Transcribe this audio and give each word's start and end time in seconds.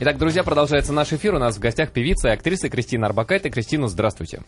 Итак, 0.00 0.18
друзья, 0.18 0.42
продолжается 0.42 0.92
наш 0.92 1.12
эфир. 1.12 1.36
У 1.36 1.38
нас 1.38 1.56
в 1.56 1.60
гостях 1.60 1.92
певица 1.92 2.28
и 2.28 2.32
актриса 2.32 2.68
Кристина 2.68 3.06
Арбакайте. 3.06 3.48
Кристина, 3.48 3.86
здравствуйте. 3.86 4.42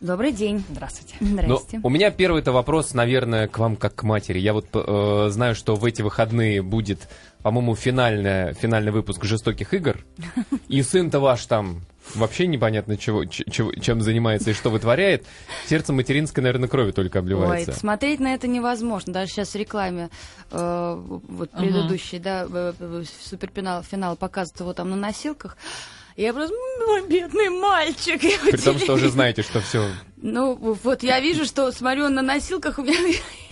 Добрый 0.00 0.30
день. 0.30 0.64
Здравствуйте. 0.70 1.16
Здрасте. 1.20 1.78
Ну, 1.78 1.80
у 1.82 1.90
меня 1.90 2.12
первый-то 2.12 2.52
вопрос, 2.52 2.94
наверное, 2.94 3.48
к 3.48 3.58
вам 3.58 3.74
как 3.74 3.96
к 3.96 4.02
матери. 4.04 4.38
Я 4.38 4.52
вот 4.52 4.66
э, 4.72 5.28
знаю, 5.30 5.56
что 5.56 5.74
в 5.74 5.84
эти 5.84 6.02
выходные 6.02 6.62
будет, 6.62 7.08
по-моему, 7.42 7.74
финальная, 7.74 8.54
финальный 8.54 8.92
выпуск 8.92 9.24
«Жестоких 9.24 9.74
игр». 9.74 10.04
И 10.68 10.82
сын-то 10.82 11.18
ваш 11.18 11.44
там 11.46 11.80
вообще 12.14 12.46
непонятно 12.46 12.96
чего, 12.96 13.24
чего- 13.24 13.72
чем 13.74 14.00
занимается 14.00 14.50
и 14.50 14.54
что 14.54 14.70
вытворяет. 14.70 15.26
Сердце 15.66 15.92
материнской, 15.92 16.42
наверное, 16.42 16.68
крови 16.68 16.92
только 16.92 17.16
Ой, 17.16 17.22
обливается. 17.22 17.72
смотреть 17.72 18.20
на 18.20 18.34
это 18.34 18.46
невозможно. 18.46 19.12
Даже 19.12 19.32
сейчас 19.32 19.50
в 19.50 19.56
рекламе 19.56 20.10
э, 20.52 21.02
вот 21.28 21.50
предыдущий, 21.50 22.18
да, 22.18 22.46
э, 22.48 22.72
э, 22.78 23.02
суперфинал 23.20 23.82
финал 23.82 24.16
показывает 24.16 24.60
его 24.60 24.72
там 24.72 24.90
на 24.90 24.96
носилках. 24.96 25.56
Я 26.18 26.32
просто, 26.32 26.52
«М, 26.52 26.86
мой 26.88 27.06
бедный 27.08 27.48
мальчик. 27.48 28.20
При 28.42 28.56
том, 28.56 28.76
что 28.78 28.94
уже 28.94 29.08
знаете, 29.08 29.42
что 29.42 29.60
все... 29.60 29.88
Ну, 30.20 30.56
вот 30.82 31.04
я 31.04 31.20
вижу, 31.20 31.44
что 31.44 31.70
смотрю 31.70 32.06
он 32.06 32.14
на 32.14 32.22
носилках, 32.22 32.80
у 32.80 32.82
меня... 32.82 32.98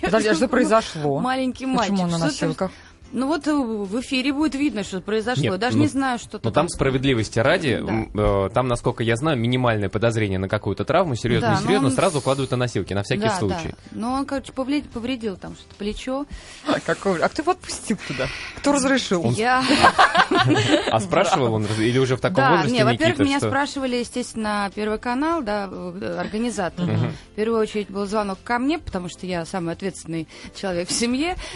Подожди, 0.00 0.30
а 0.30 0.34
что 0.34 0.48
произошло? 0.48 1.20
Маленький 1.20 1.64
мальчик. 1.64 1.92
Почему 1.92 2.02
он 2.02 2.10
на 2.10 2.16
Что-то- 2.18 2.32
носилках? 2.32 2.70
Ну 3.16 3.28
вот 3.28 3.46
э, 3.46 3.54
в 3.54 3.98
эфире 4.02 4.30
будет 4.30 4.54
видно, 4.54 4.84
что 4.84 5.00
произошло. 5.00 5.42
Нет, 5.44 5.58
Даже 5.58 5.78
ну- 5.78 5.84
не 5.84 5.88
знаю, 5.88 6.18
что 6.18 6.38
Но 6.42 6.50
там 6.50 6.68
справедливости 6.68 7.38
ради, 7.38 7.82
Да. 7.82 8.46
э, 8.46 8.50
там, 8.52 8.68
насколько 8.68 9.02
я 9.02 9.16
знаю, 9.16 9.38
минимальное 9.38 9.88
подозрение 9.88 10.38
на 10.38 10.50
какую-то 10.50 10.84
травму, 10.84 11.16
серьезно, 11.16 11.52
Да, 11.52 11.56
серьезно, 11.56 11.86
он- 11.88 11.94
сразу 11.94 12.18
укладывают 12.18 12.50
на 12.50 12.58
носилки, 12.58 12.92
на 12.92 13.02
всякий 13.04 13.22
да, 13.22 13.38
случай. 13.38 13.68
Да. 13.68 13.76
Но 13.92 14.12
он, 14.12 14.26
короче, 14.26 14.52
повредил, 14.52 14.90
повредил 14.92 15.38
там 15.38 15.54
что-то 15.54 15.74
плечо. 15.76 16.26
А, 16.68 16.78
какой- 16.78 17.18
а 17.22 17.30
кто 17.30 17.40
его 17.40 17.52
отпустил 17.52 17.96
туда? 18.06 18.26
Кто 18.58 18.72
разрешил? 18.72 19.24
Я... 19.30 19.64
А 20.90 21.00
спрашивал 21.00 21.54
он 21.54 21.66
или 21.78 21.98
уже 21.98 22.16
в 22.16 22.20
таком 22.20 22.36
да, 22.36 22.50
возрасте 22.50 22.76
не, 22.76 22.84
во-первых, 22.84 23.18
меня 23.20 23.38
спрашивали, 23.40 23.96
естественно, 23.96 24.70
Первый 24.74 24.98
канал, 24.98 25.42
да, 25.42 25.70
э, 25.72 26.16
организатор. 26.20 26.84
В 26.84 27.34
первую 27.34 27.60
очередь 27.62 27.88
был 27.88 28.04
звонок 28.06 28.38
ко 28.44 28.58
мне, 28.58 28.78
потому 28.78 29.08
что 29.08 29.24
я 29.26 29.46
самый 29.46 29.72
ответственный 29.72 30.28
человек 30.54 30.88
в 30.90 30.92
семье. 30.92 31.36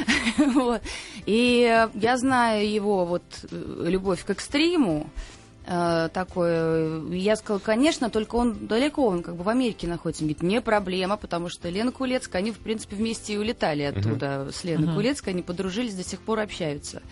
Вот. 0.54 0.80
И 1.50 1.62
э, 1.64 1.88
я 1.94 2.16
знаю 2.16 2.70
его 2.70 3.04
вот 3.04 3.24
э, 3.50 3.84
любовь 3.86 4.24
к 4.24 4.30
экстриму, 4.30 5.10
э, 5.66 6.08
такое. 6.12 7.02
Я 7.10 7.34
сказала, 7.34 7.58
конечно, 7.58 8.08
только 8.08 8.36
он 8.36 8.68
далеко, 8.68 9.06
он 9.06 9.24
как 9.24 9.34
бы 9.34 9.42
в 9.42 9.48
Америке 9.48 9.88
находится. 9.88 10.22
Он 10.22 10.28
говорит, 10.28 10.42
не 10.44 10.60
проблема, 10.60 11.16
потому 11.16 11.48
что 11.48 11.68
Лена 11.68 11.90
Кулецкая, 11.90 12.40
они, 12.40 12.52
в 12.52 12.58
принципе, 12.58 12.94
вместе 12.94 13.34
и 13.34 13.36
улетали 13.36 13.82
оттуда 13.82 14.50
с 14.52 14.62
Леной 14.62 14.86
Мгм. 14.86 14.94
Кулецкой, 14.94 15.32
они 15.32 15.42
подружились, 15.42 15.94
до 15.94 16.04
сих 16.04 16.20
пор 16.20 16.38
общаются. 16.38 17.02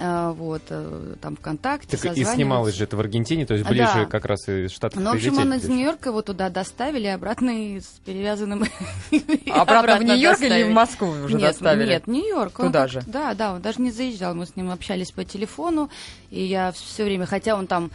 Э, 0.00 0.32
Вот, 0.32 0.62
э, 0.70 1.14
там 1.20 1.36
ВКонтакте, 1.36 1.96
Так 1.98 2.16
и 2.16 2.24
снималось 2.24 2.74
же 2.74 2.84
это 2.84 2.96
в 2.96 3.00
Аргентине, 3.00 3.44
то 3.44 3.52
есть 3.52 3.66
А, 3.66 3.68
ближе 3.68 3.92
да. 3.94 4.04
как 4.06 4.24
раз 4.24 4.48
из 4.48 4.72
Штатов 4.72 4.98
Ну, 5.00 5.10
в 5.10 5.14
общем, 5.14 5.36
он 5.36 5.52
из 5.52 5.68
Нью-Йорка 5.68 6.08
его 6.08 6.22
туда 6.22 6.48
доставили, 6.48 7.06
обратно 7.06 7.50
и 7.50 7.80
с 7.80 8.00
перевязанным... 8.06 8.64
Обратно 9.52 9.98
в 9.98 10.02
Нью-Йорк 10.04 10.40
или 10.40 10.62
в. 10.62 10.70
Москву 10.70 11.10
уже 11.10 11.38
доставили? 11.38 11.90
Нет, 11.90 12.06
Нью-Йорк. 12.06 12.56
Туда 12.56 12.86
же? 12.86 13.02
Да, 13.06 13.34
да, 13.34 13.52
он 13.52 13.60
даже 13.60 13.82
не 13.82 13.90
заезжал. 13.90 14.34
Мы 14.34 14.46
с 14.46 14.56
ним 14.56 14.70
общались 14.70 15.10
по 15.10 15.24
телефону, 15.24 15.90
и 16.30 16.42
я 16.42 16.72
все 16.72 17.04
время, 17.04 17.26
хотя 17.26 17.54
он 17.54 17.66
там 17.66 17.90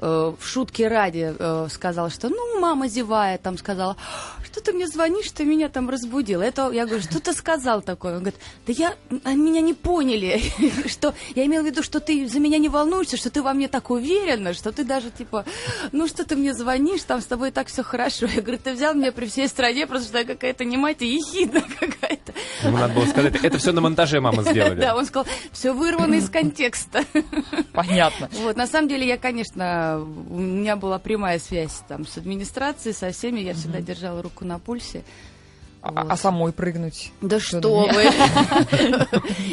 э, 0.00 0.32
в 0.38 0.46
шутке 0.46 0.88
ради 0.88 1.34
э, 1.38 1.68
сказал, 1.70 2.10
что 2.10 2.28
ну, 2.28 2.60
мама 2.60 2.88
зевает, 2.88 3.42
там 3.42 3.58
сказала, 3.58 3.96
что 4.44 4.60
ты 4.60 4.72
мне 4.72 4.86
звонишь, 4.86 5.30
ты 5.30 5.44
меня 5.44 5.68
там 5.68 5.88
разбудил. 5.88 6.40
Это 6.40 6.70
я 6.70 6.86
говорю, 6.86 7.02
что 7.02 7.20
ты 7.20 7.32
сказал 7.32 7.82
такое? 7.82 8.14
Он 8.14 8.20
говорит, 8.20 8.40
да 8.66 8.72
я, 8.72 8.94
а 9.24 9.34
меня 9.34 9.60
не 9.60 9.74
поняли, 9.74 10.42
что 10.88 11.14
я 11.34 11.46
имел 11.46 11.62
в 11.62 11.66
виду, 11.66 11.82
что 11.82 12.00
ты 12.00 12.26
за 12.28 12.40
меня 12.40 12.58
не 12.58 12.68
волнуешься, 12.68 13.16
что 13.16 13.30
ты 13.30 13.42
во 13.42 13.52
мне 13.52 13.68
так 13.68 13.90
уверена, 13.90 14.54
что 14.54 14.72
ты 14.72 14.84
даже 14.84 15.10
типа, 15.10 15.44
ну 15.92 16.08
что 16.08 16.24
ты 16.24 16.36
мне 16.36 16.54
звонишь, 16.54 17.02
там 17.02 17.20
с 17.20 17.26
тобой 17.26 17.50
так 17.50 17.68
все 17.68 17.82
хорошо. 17.82 18.26
Я 18.26 18.42
говорю, 18.42 18.60
ты 18.62 18.72
взял 18.72 18.94
меня 18.94 19.12
при 19.12 19.26
всей 19.26 19.48
стране, 19.48 19.86
просто 19.86 20.08
что 20.08 20.18
я 20.18 20.24
какая-то 20.24 20.64
не 20.64 20.76
мать, 20.76 21.02
а 21.02 21.04
ехидна 21.04 21.62
какая-то. 21.62 22.19
Ему 22.62 22.78
надо 22.78 22.94
было 22.94 23.06
сказать, 23.06 23.34
это 23.42 23.58
все 23.58 23.72
на 23.72 23.80
монтаже 23.80 24.20
мама 24.20 24.42
сделали. 24.42 24.80
Да, 24.80 24.96
он 24.96 25.06
сказал, 25.06 25.26
все 25.52 25.72
вырвано 25.72 26.14
из 26.14 26.28
контекста. 26.28 27.04
Понятно. 27.72 28.28
Вот, 28.42 28.56
на 28.56 28.66
самом 28.66 28.88
деле, 28.88 29.06
я, 29.06 29.16
конечно, 29.16 30.00
у 30.28 30.38
меня 30.38 30.76
была 30.76 30.98
прямая 30.98 31.38
связь 31.38 31.82
там 31.88 32.06
с 32.06 32.16
администрацией, 32.16 32.94
со 32.94 33.10
всеми, 33.10 33.40
я 33.40 33.54
всегда 33.54 33.80
держала 33.80 34.22
руку 34.22 34.44
на 34.44 34.58
пульсе. 34.58 35.02
А, 35.82 35.92
Вот. 35.92 36.12
а 36.12 36.16
самой 36.16 36.52
прыгнуть? 36.52 37.10
Да 37.22 37.40
Что 37.40 37.88
вы! 37.88 38.04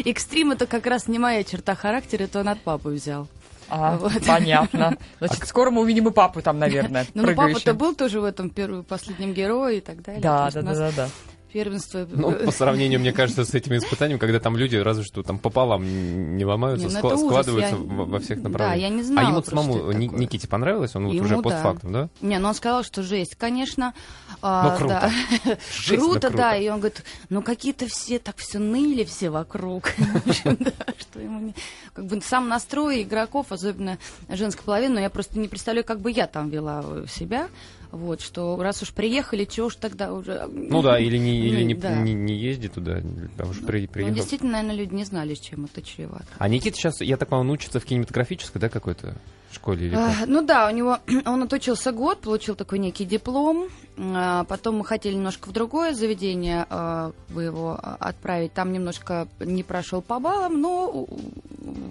Экстрим 0.05 0.51
это 0.51 0.65
как 0.65 0.85
раз 0.85 1.07
не 1.07 1.19
моя 1.19 1.43
черта 1.43 1.73
характера, 1.73 2.23
это 2.23 2.41
он 2.41 2.49
от 2.49 2.59
папы 2.59 2.89
взял. 2.89 3.27
А, 3.69 3.97
Вот. 3.97 4.25
понятно. 4.25 4.97
Значит, 5.19 5.47
скоро 5.47 5.71
мы 5.71 5.81
увидим 5.81 6.07
и 6.07 6.11
папу 6.11 6.41
там, 6.41 6.59
наверное, 6.59 7.05
Ну, 7.13 7.25
ну 7.25 7.35
папа-то 7.35 7.73
был 7.73 7.95
тоже 7.95 8.19
в 8.19 8.25
этом 8.25 8.49
первом, 8.49 8.83
последнем 8.83 9.33
герое 9.33 9.75
и 9.75 9.81
так 9.81 10.01
далее. 10.01 10.21
Да, 10.21 10.49
да, 10.51 10.61
да, 10.61 10.67
нас 10.67 10.77
да, 10.77 10.91
да. 10.95 11.09
Первенство. 11.53 12.07
Ну, 12.09 12.31
по 12.33 12.51
сравнению, 12.51 12.99
мне 12.99 13.11
кажется, 13.13 13.45
с 13.45 13.53
этими 13.53 13.77
испытаниями, 13.77 14.19
когда 14.19 14.39
там 14.39 14.57
люди 14.57 14.75
разве 14.75 15.03
что 15.03 15.23
там 15.23 15.39
пополам 15.39 16.35
не 16.37 16.45
ломаются, 16.45 16.87
Не, 16.87 16.93
ну 16.93 17.07
ужас, 17.07 17.19
складываются 17.21 17.75
я- 17.75 17.81
во, 17.81 18.19
всех 18.19 18.41
да, 18.41 18.49
направлениях. 18.49 18.81
я 18.91 18.95
не 18.95 19.01
а 19.01 19.03
знала 19.05 19.27
ему 19.29 19.41
просто, 19.41 19.55
самому. 19.55 19.91
Никите 19.91 20.47
понравилось? 20.47 20.95
Он 20.95 21.05
вот 21.07 21.13
Ему 21.13 21.25
уже 21.25 21.35
да. 21.37 21.41
постфактум, 21.41 21.91
да? 21.93 22.09
Не, 22.21 22.39
ну 22.39 22.47
он 22.49 22.53
сказал, 22.55 22.83
что 22.83 23.03
жесть, 23.03 23.35
конечно. 23.35 23.93
А, 24.41 24.71
Ну, 24.71 24.77
круто. 24.77 25.11
да. 25.45 25.57
Жесть, 25.73 26.01
но 26.03 26.09
Круто, 26.11 26.27
круто. 26.27 26.37
да. 26.37 26.55
И 26.57 26.67
он 26.69 26.79
говорит, 26.79 27.03
ну 27.29 27.41
какие-то 27.41 27.87
все 27.87 28.19
так 28.19 28.37
все 28.37 28.59
ныли 28.59 29.03
все 29.03 29.29
вокруг. 29.29 29.91
Да, 30.43 30.71
что 30.99 31.19
ему 31.19 31.53
Как 31.93 32.05
бы 32.05 32.21
сам 32.21 32.47
настрой 32.49 33.03
игроков, 33.03 33.47
особенно 33.51 33.97
женской 34.29 34.63
половины, 34.65 34.95
но 34.95 34.99
я 35.01 35.09
просто 35.09 35.39
не 35.39 35.47
представляю, 35.47 35.85
как 35.85 35.99
бы 36.01 36.11
я 36.11 36.27
там 36.27 36.49
вела 36.49 36.83
себя. 37.07 37.47
Вот, 37.91 38.21
что 38.21 38.57
раз 38.61 38.81
уж 38.81 38.91
приехали, 38.93 39.45
чего 39.45 39.67
уж 39.67 39.75
тогда 39.75 40.13
уже... 40.13 40.47
Ну 40.51 40.81
да, 40.81 40.99
или 40.99 41.17
не, 41.17 41.39
или 41.39 41.63
не, 41.63 41.73
Да. 41.73 41.95
не, 42.01 42.13
не 42.13 42.35
езди 42.35 42.67
туда, 42.67 43.01
а 43.37 43.45
уж 43.47 43.59
при- 43.61 43.81
Ну, 43.81 43.87
приехал. 43.87 44.15
действительно, 44.15 44.51
наверное, 44.53 44.75
люди 44.75 44.93
не 44.93 45.03
знали, 45.05 45.33
с 45.33 45.39
чем 45.39 45.65
это 45.65 45.81
чревато. 45.81 46.25
А 46.37 46.47
Никита 46.49 46.75
сейчас, 46.77 47.01
я 47.01 47.17
так 47.17 47.29
понимаю, 47.29 47.47
он 47.49 47.53
учится 47.53 47.79
в 47.79 47.85
кинематографической, 47.85 48.59
да, 48.61 48.69
какой-то 48.69 49.15
школе 49.51 49.87
или 49.87 49.95
А? 49.95 50.13
Ну 50.27 50.41
да, 50.45 50.67
у 50.67 50.71
него 50.75 50.99
он 51.25 51.43
отучился 51.43 51.91
год, 51.91 52.19
получил 52.19 52.55
такой 52.55 52.79
некий 52.79 53.05
диплом. 53.05 53.67
А, 53.97 54.43
Потом 54.43 54.75
мы 54.77 54.85
хотели 54.85 55.15
немножко 55.15 55.47
в 55.49 55.53
другое 55.53 55.93
заведение 55.93 56.65
а, 56.69 57.11
его 57.33 57.79
а, 57.81 57.95
отправить. 57.99 58.53
Там 58.53 58.71
немножко 58.73 59.27
не 59.39 59.63
прошел 59.63 60.01
по 60.01 60.19
баллам, 60.19 60.59
но 60.61 61.07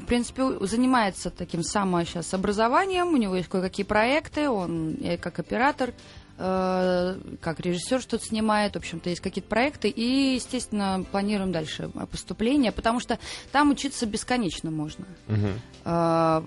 в 0.06 0.09
принципе 0.09 0.44
занимается 0.61 1.31
таким 1.31 1.65
само 1.65 2.05
сейчас 2.05 2.33
образованием. 2.33 3.09
У 3.09 3.17
него 3.17 3.34
есть 3.34 3.49
кое-какие 3.49 3.84
проекты, 3.84 4.49
он 4.49 4.93
и 4.94 5.17
как 5.17 5.41
оператор 5.41 5.93
э, 6.39 7.19
как 7.41 7.59
режиссер 7.59 8.00
что-то 8.00 8.25
снимает, 8.25 8.75
в 8.75 8.77
общем-то, 8.77 9.11
есть 9.11 9.21
какие-то 9.21 9.49
проекты, 9.49 9.89
и, 9.89 10.34
естественно, 10.34 11.05
планируем 11.11 11.50
дальше 11.50 11.91
поступление, 12.12 12.71
потому 12.71 13.00
что 13.00 13.19
там 13.50 13.71
учиться 13.71 14.06
бесконечно 14.06 14.71
можно. 14.71 15.06
Мгм. 15.27 15.61
А, 15.84 16.45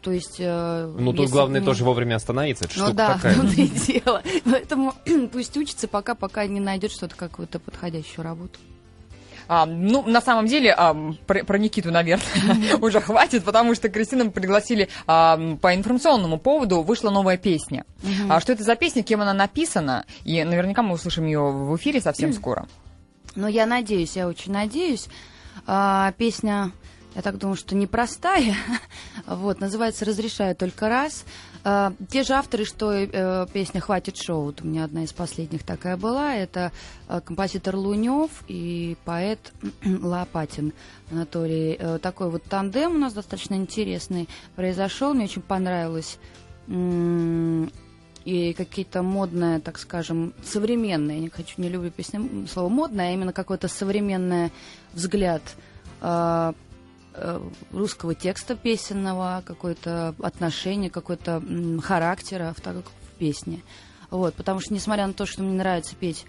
то 0.00 0.10
есть... 0.10 0.36
э, 0.38 0.94
Ну, 0.98 1.12
тут 1.12 1.28
главное 1.28 1.60
не- 1.60 1.66
тоже 1.66 1.84
вовремя 1.84 2.14
остановиться, 2.14 2.64
это 2.64 2.74
Ну 2.78 2.84
штука 2.86 2.96
да, 2.96 3.14
такая. 3.14 3.34
в 3.34 3.36
том-то 3.40 3.60
и 3.60 3.68
дело. 3.68 4.22
Поэтому 4.44 4.94
пусть 5.32 5.54
учится, 5.58 5.86
пока, 5.86 6.14
пока 6.14 6.46
не 6.46 6.60
найдет 6.60 6.92
что-то, 6.92 7.14
какую-то 7.14 7.58
подходящую 7.58 8.24
работу. 8.24 8.58
А, 9.48 9.64
ну, 9.66 10.02
на 10.06 10.20
самом 10.20 10.46
деле, 10.46 10.74
а, 10.76 10.94
про, 11.26 11.42
про 11.42 11.58
Никиту, 11.58 11.90
наверное, 11.90 12.76
уже 12.80 13.00
хватит, 13.00 13.44
потому 13.44 13.74
что 13.74 13.88
Кристину 13.88 14.30
пригласили 14.30 14.88
а, 15.06 15.38
по 15.60 15.74
информационному 15.74 16.38
поводу, 16.38 16.82
вышла 16.82 17.10
новая 17.10 17.38
песня. 17.38 17.84
А 18.28 18.40
что 18.40 18.52
это 18.52 18.62
за 18.62 18.76
песня, 18.76 19.02
кем 19.02 19.22
она 19.22 19.32
написана? 19.32 20.04
И 20.24 20.44
наверняка 20.44 20.82
мы 20.82 20.94
услышим 20.94 21.24
ее 21.24 21.40
в 21.40 21.74
эфире 21.76 22.00
совсем 22.00 22.32
скоро. 22.32 22.68
Но 23.34 23.48
я 23.48 23.66
надеюсь, 23.66 24.16
я 24.16 24.28
очень 24.28 24.52
надеюсь. 24.52 25.08
А, 25.66 26.12
песня, 26.12 26.72
я 27.14 27.22
так 27.22 27.38
думаю, 27.38 27.56
что 27.56 27.74
непростая. 27.74 28.54
вот, 29.26 29.60
называется 29.60 30.04
«Разрешаю 30.04 30.54
только 30.54 30.88
раз». 30.88 31.24
А, 31.64 31.92
те 32.10 32.22
же 32.22 32.34
авторы, 32.34 32.64
что 32.64 32.92
э, 32.92 33.46
песня 33.52 33.80
«Хватит 33.80 34.16
шоу». 34.16 34.44
Вот 34.44 34.62
у 34.62 34.66
меня 34.66 34.84
одна 34.84 35.04
из 35.04 35.12
последних 35.12 35.64
такая 35.64 35.96
была. 35.96 36.34
Это 36.34 36.72
э, 37.08 37.20
композитор 37.24 37.76
Лунев 37.76 38.30
и 38.46 38.96
поэт 39.04 39.52
Лопатин 39.84 40.72
Анатолий. 41.10 41.76
Э, 41.78 41.98
такой 41.98 42.30
вот 42.30 42.44
тандем 42.44 42.94
у 42.94 42.98
нас 42.98 43.12
достаточно 43.12 43.54
интересный 43.54 44.28
произошел. 44.54 45.14
Мне 45.14 45.24
очень 45.24 45.42
понравилось. 45.42 46.18
И 46.68 48.52
какие-то 48.52 49.02
модные, 49.02 49.58
так 49.58 49.78
скажем, 49.78 50.34
современные, 50.44 51.16
я 51.16 51.22
не 51.22 51.28
хочу, 51.30 51.54
не 51.56 51.70
люблю 51.70 51.90
песню, 51.90 52.46
слово 52.46 52.68
модное, 52.68 53.08
а 53.08 53.12
именно 53.14 53.32
какой-то 53.32 53.68
современный 53.68 54.52
взгляд 54.92 55.42
э, 56.02 56.52
русского 57.72 58.14
текста 58.14 58.56
песенного, 58.56 59.42
какое-то 59.44 60.14
отношение, 60.22 60.90
какой-то 60.90 61.42
характера 61.82 62.54
в, 62.56 62.60
так, 62.60 62.76
в 62.76 63.18
песне. 63.18 63.62
Вот, 64.10 64.34
потому 64.34 64.60
что, 64.60 64.72
несмотря 64.72 65.06
на 65.06 65.12
то, 65.12 65.26
что 65.26 65.42
мне 65.42 65.52
нравится 65.52 65.94
петь 65.94 66.24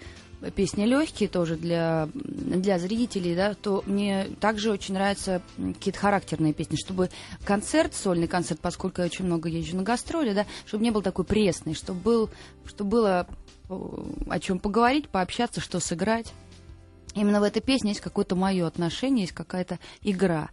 песни 0.54 0.84
легкие 0.86 1.28
тоже 1.28 1.56
для, 1.56 2.08
для 2.14 2.78
зрителей, 2.78 3.34
да, 3.34 3.54
то 3.54 3.82
мне 3.86 4.28
также 4.40 4.70
очень 4.70 4.94
нравятся 4.94 5.42
какие-то 5.56 5.98
характерные 5.98 6.54
песни, 6.54 6.76
чтобы 6.76 7.10
концерт, 7.44 7.94
сольный 7.94 8.26
концерт, 8.26 8.60
поскольку 8.60 9.02
я 9.02 9.06
очень 9.06 9.26
много 9.26 9.48
езжу 9.48 9.76
на 9.76 9.82
гастроли, 9.82 10.32
да, 10.32 10.46
чтобы 10.64 10.84
не 10.84 10.90
был 10.90 11.02
такой 11.02 11.24
пресный, 11.24 11.74
чтобы, 11.74 12.00
был, 12.00 12.30
чтобы 12.64 12.90
было 12.90 13.26
э, 13.68 13.74
о 14.28 14.40
чем 14.40 14.58
поговорить, 14.58 15.08
пообщаться, 15.08 15.60
что 15.60 15.78
сыграть. 15.78 16.32
Именно 17.14 17.40
в 17.40 17.44
этой 17.44 17.60
песне 17.60 17.90
есть 17.90 18.00
какое-то 18.00 18.36
мое 18.36 18.66
отношение, 18.66 19.24
есть 19.24 19.34
какая-то 19.34 19.78
игра. 20.02 20.48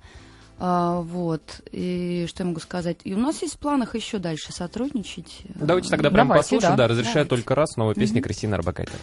А, 0.59 1.01
вот. 1.01 1.62
И 1.71 2.25
что 2.27 2.44
я 2.44 2.48
могу 2.48 2.59
сказать? 2.59 2.98
И 3.04 3.13
у 3.13 3.18
нас 3.18 3.42
есть 3.42 3.56
в 3.56 3.59
планах 3.59 3.95
еще 3.95 4.18
дальше 4.18 4.51
сотрудничать. 4.51 5.42
Давайте 5.54 5.89
тогда 5.89 6.09
прям 6.09 6.27
Давайте, 6.27 6.44
послушаем. 6.44 6.75
да. 6.75 6.88
Да, 6.88 6.94
разрешаю 6.94 7.25
только 7.27 7.54
раз. 7.54 7.77
Новая 7.77 7.94
песня 7.94 8.21
Кристины 8.21 8.56
Арбакайте. 8.56 8.94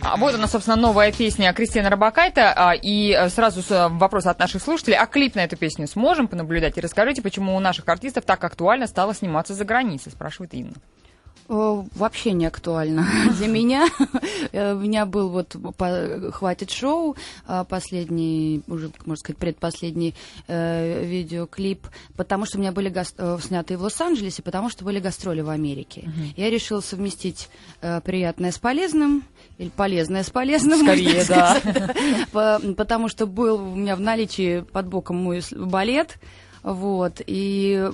А 0.00 0.16
вот 0.16 0.34
она, 0.34 0.46
собственно, 0.46 0.76
новая 0.76 1.12
песня 1.12 1.52
Кристины 1.52 1.88
Рабакайта. 1.88 2.74
И 2.82 3.12
э, 3.12 3.28
сразу 3.28 3.60
э, 3.72 3.88
вопрос 3.88 4.26
от 4.26 4.38
наших 4.38 4.62
слушателей. 4.62 4.96
А 4.96 5.06
клип 5.06 5.34
на 5.34 5.44
эту 5.44 5.56
песню 5.56 5.86
сможем 5.86 6.26
понаблюдать? 6.26 6.78
И 6.78 6.80
расскажите, 6.80 7.20
почему 7.20 7.54
у 7.54 7.60
наших 7.60 7.86
артистов 7.88 8.24
так 8.24 8.42
актуально 8.42 8.86
стало 8.86 9.14
сниматься 9.14 9.54
за 9.54 9.64
границей, 9.64 10.12
спрашивает 10.12 10.54
Инна. 10.54 10.74
О, 11.48 11.84
Вообще 11.94 12.32
не 12.32 12.46
актуально 12.46 13.06
для 13.38 13.48
меня. 13.48 13.88
Э, 14.52 14.74
У 14.74 14.78
меня 14.78 15.06
был 15.06 15.28
вот 15.28 15.56
«Хватит 16.32 16.70
шоу», 16.70 17.16
а, 17.46 17.64
последний, 17.64 18.62
уже, 18.66 18.90
можно 19.04 19.20
сказать, 19.20 19.38
предпоследний 19.38 20.14
э, 20.48 21.04
видеоклип, 21.04 21.86
потому 22.16 22.46
что 22.46 22.58
у 22.58 22.60
меня 22.60 22.72
были 22.72 22.92
э, 22.94 23.38
снятые 23.42 23.76
в 23.78 23.82
Лос-Анджелесе, 23.82 24.42
потому 24.42 24.70
что 24.70 24.84
были 24.84 25.00
гастроли 25.00 25.42
в 25.42 25.50
Америке. 25.50 26.08
Я 26.36 26.50
решила 26.50 26.80
совместить 26.80 27.48
э, 27.80 28.00
приятное 28.00 28.50
с 28.50 28.58
полезным, 28.58 29.24
или 29.58 29.68
полезное 29.68 30.22
с 30.22 30.30
полезным. 30.30 30.80
Скорее, 30.80 31.24
да. 31.28 31.60
Потому 32.76 33.08
что 33.08 33.26
был 33.26 33.56
у 33.56 33.74
меня 33.76 33.96
в 33.96 34.00
наличии 34.00 34.60
под 34.60 34.86
боком 34.88 35.16
мой 35.16 35.42
балет, 35.52 36.18
вот, 36.64 37.20
и 37.26 37.74
э, 37.78 37.92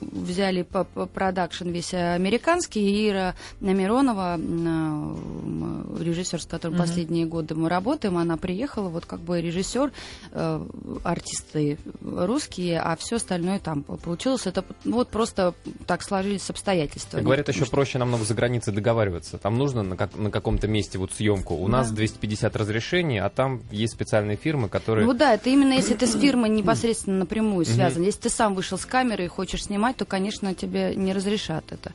взяли 0.00 0.62
по- 0.62 0.84
продакшн 0.84 1.68
весь 1.68 1.92
американский, 1.92 3.08
Ира 3.10 3.34
Миронова, 3.60 4.34
м, 4.36 5.96
режиссер, 6.00 6.40
с 6.40 6.46
которым 6.46 6.78
последние 6.78 7.26
годы 7.26 7.54
мы 7.54 7.68
работаем, 7.68 8.16
она 8.16 8.36
приехала, 8.36 8.88
вот 8.88 9.06
как 9.06 9.20
бы 9.20 9.40
режиссер, 9.40 9.92
э, 10.32 10.66
артисты 11.04 11.78
русские, 12.02 12.80
а 12.80 12.96
все 12.96 13.16
остальное 13.16 13.58
там 13.58 13.82
получилось. 13.82 14.46
Это 14.46 14.64
вот 14.84 15.08
просто 15.08 15.54
так 15.86 16.02
сложились 16.02 16.48
обстоятельства. 16.50 17.18
Говорят, 17.20 17.46
Потому 17.46 17.56
еще 17.56 17.64
что- 17.66 17.74
проще 17.76 17.98
намного 17.98 18.24
за 18.24 18.34
границей 18.34 18.72
договариваться. 18.72 19.38
Там 19.38 19.56
нужно 19.58 19.82
на, 19.82 19.96
как- 19.96 20.16
на 20.16 20.30
каком-то 20.30 20.68
месте 20.68 20.98
вот 20.98 21.12
съемку. 21.12 21.54
У 21.54 21.68
нас 21.68 21.90
250 21.90 22.54
разрешений, 22.56 23.18
а 23.18 23.28
там 23.28 23.62
есть 23.70 23.94
специальные 23.94 24.36
фирмы, 24.36 24.68
которые... 24.68 25.06
Ну 25.06 25.12
да, 25.14 25.34
это 25.34 25.50
именно 25.50 25.72
если 25.72 25.94
ты 25.94 26.06
с 26.06 26.16
фирмой 26.18 26.50
непосредственно 26.50 27.18
напрямую 27.18 27.64
связан. 27.66 27.95
Если 28.02 28.22
ты 28.22 28.28
сам 28.30 28.54
вышел 28.54 28.78
с 28.78 28.86
камеры 28.86 29.24
и 29.24 29.28
хочешь 29.28 29.64
снимать, 29.64 29.96
то, 29.96 30.04
конечно, 30.04 30.54
тебе 30.54 30.94
не 30.94 31.12
разрешат 31.12 31.64
это. 31.70 31.92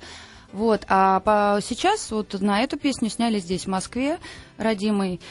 Вот, 0.54 0.86
а 0.90 1.22
по, 1.22 1.60
сейчас 1.62 2.12
вот 2.12 2.40
на 2.42 2.62
эту 2.62 2.78
песню 2.78 3.10
сняли 3.10 3.40
здесь, 3.40 3.64
в 3.64 3.68
Москве, 3.68 4.20
родимый 4.58 5.22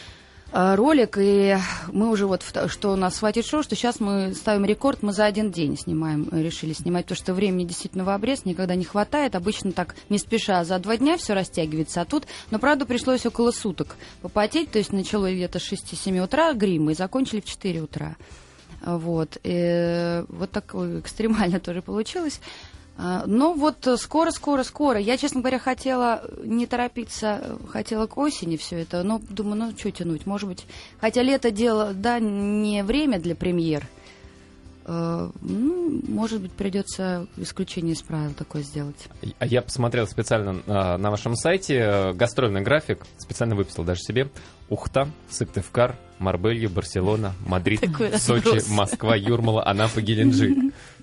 э, 0.50 0.74
ролик, 0.76 1.18
и 1.20 1.58
мы 1.92 2.08
уже 2.08 2.26
вот, 2.26 2.42
что 2.68 2.92
у 2.92 2.96
нас 2.96 3.18
хватит 3.18 3.44
шоу, 3.44 3.62
что 3.62 3.76
сейчас 3.76 4.00
мы 4.00 4.32
ставим 4.34 4.64
рекорд, 4.64 5.02
мы 5.02 5.12
за 5.12 5.26
один 5.26 5.50
день 5.50 5.76
снимаем, 5.76 6.26
э, 6.32 6.40
решили 6.40 6.72
снимать, 6.72 7.04
потому 7.04 7.18
что 7.18 7.34
времени 7.34 7.66
действительно 7.66 8.04
в 8.04 8.08
обрез 8.08 8.46
никогда 8.46 8.74
не 8.76 8.84
хватает, 8.84 9.34
обычно 9.34 9.72
так 9.72 9.94
не 10.08 10.16
спеша, 10.16 10.64
за 10.64 10.78
два 10.78 10.96
дня 10.96 11.18
все 11.18 11.34
растягивается, 11.34 12.00
а 12.00 12.06
тут, 12.06 12.26
но 12.50 12.58
правда 12.58 12.86
пришлось 12.86 13.26
около 13.26 13.50
суток 13.50 13.96
попотеть, 14.22 14.70
то 14.70 14.78
есть 14.78 14.90
начало 14.90 15.30
где-то 15.30 15.58
с 15.58 15.70
6-7 15.70 16.18
утра 16.24 16.54
грима 16.54 16.92
и 16.92 16.94
закончили 16.94 17.40
в 17.40 17.44
4 17.44 17.82
утра. 17.82 18.16
Вот. 18.84 19.38
И 19.42 20.24
вот 20.28 20.50
так 20.50 20.74
экстремально 20.74 21.60
тоже 21.60 21.82
получилось. 21.82 22.40
А, 23.02 23.24
Но 23.26 23.54
вот 23.54 23.86
э, 23.86 23.96
скоро, 23.96 24.30
скоро, 24.30 24.62
скоро. 24.62 25.00
Я, 25.00 25.16
честно 25.16 25.40
говоря, 25.40 25.58
хотела 25.58 26.22
не 26.44 26.66
торопиться, 26.66 27.58
хотела 27.68 28.06
к 28.06 28.18
осени 28.18 28.56
все 28.56 28.80
это. 28.82 29.02
Но 29.02 29.20
думаю, 29.30 29.56
ну 29.56 29.78
что 29.78 29.90
тянуть, 29.90 30.26
может 30.26 30.48
быть. 30.48 30.66
Хотя 31.00 31.22
лето 31.22 31.50
дело, 31.50 31.92
да, 31.94 32.18
не 32.20 32.82
время 32.82 33.18
для 33.18 33.34
премьер. 33.34 33.86
Э, 34.84 35.30
Ну, 35.40 36.00
может 36.08 36.40
быть, 36.40 36.52
придется 36.52 37.26
исключение 37.36 37.94
из 37.94 38.02
правил 38.02 38.32
такое 38.34 38.62
сделать. 38.62 39.08
А 39.38 39.46
Я 39.46 39.62
посмотрел 39.62 40.06
специально 40.06 40.62
а, 40.66 40.96
на 40.98 41.10
вашем 41.10 41.36
сайте 41.36 41.76
э, 41.76 42.12
гастрольный 42.12 42.62
график, 42.62 43.04
специально 43.18 43.54
выписал 43.54 43.84
даже 43.84 44.00
себе. 44.00 44.30
Ухта, 44.68 45.08
Сыктывкар, 45.28 45.96
Марбелья, 46.18 46.68
Барселона, 46.68 47.34
Мадрид, 47.46 47.80
Сочи. 48.18 48.62
Москва, 48.70 49.16
Юрмала, 49.16 49.66
Анапа, 49.66 50.00
Геленджик. 50.00 50.56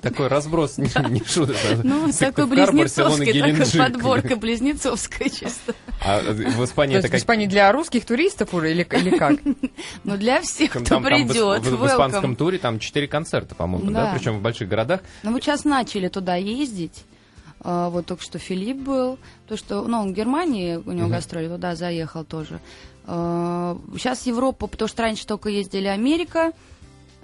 Такой 0.00 0.28
разброс, 0.28 0.78
не, 0.78 0.88
не 1.10 1.24
шутка. 1.24 1.56
Ну, 1.82 2.12
такой 2.12 2.46
близнецовский, 2.46 3.40
такая 3.40 3.90
подборка 3.90 4.36
близнецовская 4.36 5.28
чисто. 5.28 5.74
А 6.04 6.20
в 6.20 6.64
Испании 6.64 6.94
То 6.94 6.98
это 7.00 7.06
есть 7.06 7.08
в 7.08 7.10
как... 7.10 7.20
Испании 7.20 7.46
для 7.46 7.72
русских 7.72 8.04
туристов 8.04 8.54
уже 8.54 8.70
или, 8.70 8.86
или 8.92 9.10
как? 9.18 9.40
Ну, 10.04 10.16
для 10.16 10.40
всех, 10.40 10.70
кто 10.70 10.78
Там, 10.84 10.86
там 10.86 11.02
в, 11.02 11.06
придет. 11.06 11.62
в- 11.66 11.76
в 11.76 11.86
испанском 11.88 12.36
туре 12.36 12.58
там 12.58 12.78
четыре 12.78 13.08
концерта, 13.08 13.56
по-моему, 13.56 13.90
да, 13.90 14.04
Да. 14.04 14.14
причем 14.14 14.38
в 14.38 14.40
больших 14.42 14.68
городах. 14.68 15.00
Ну, 15.24 15.32
вот 15.32 15.42
сейчас 15.42 15.64
начали 15.64 16.06
туда 16.06 16.36
ездить. 16.36 17.04
А, 17.60 17.90
Вот 17.90 18.06
только 18.06 18.22
что 18.22 18.38
Филипп 18.38 18.76
был. 18.76 19.18
То, 19.48 19.56
что, 19.56 19.82
ну, 19.82 20.02
он 20.02 20.12
в 20.12 20.14
Германии, 20.14 20.76
у 20.76 20.92
него 20.92 21.08
гастроли, 21.08 21.48
туда 21.48 21.74
заехал 21.74 22.22
тоже. 22.24 22.60
Сейчас 23.04 24.26
Европа, 24.26 24.68
потому 24.68 24.88
что 24.88 25.02
раньше 25.02 25.26
только 25.26 25.48
ездили 25.48 25.86
Америка, 25.88 26.52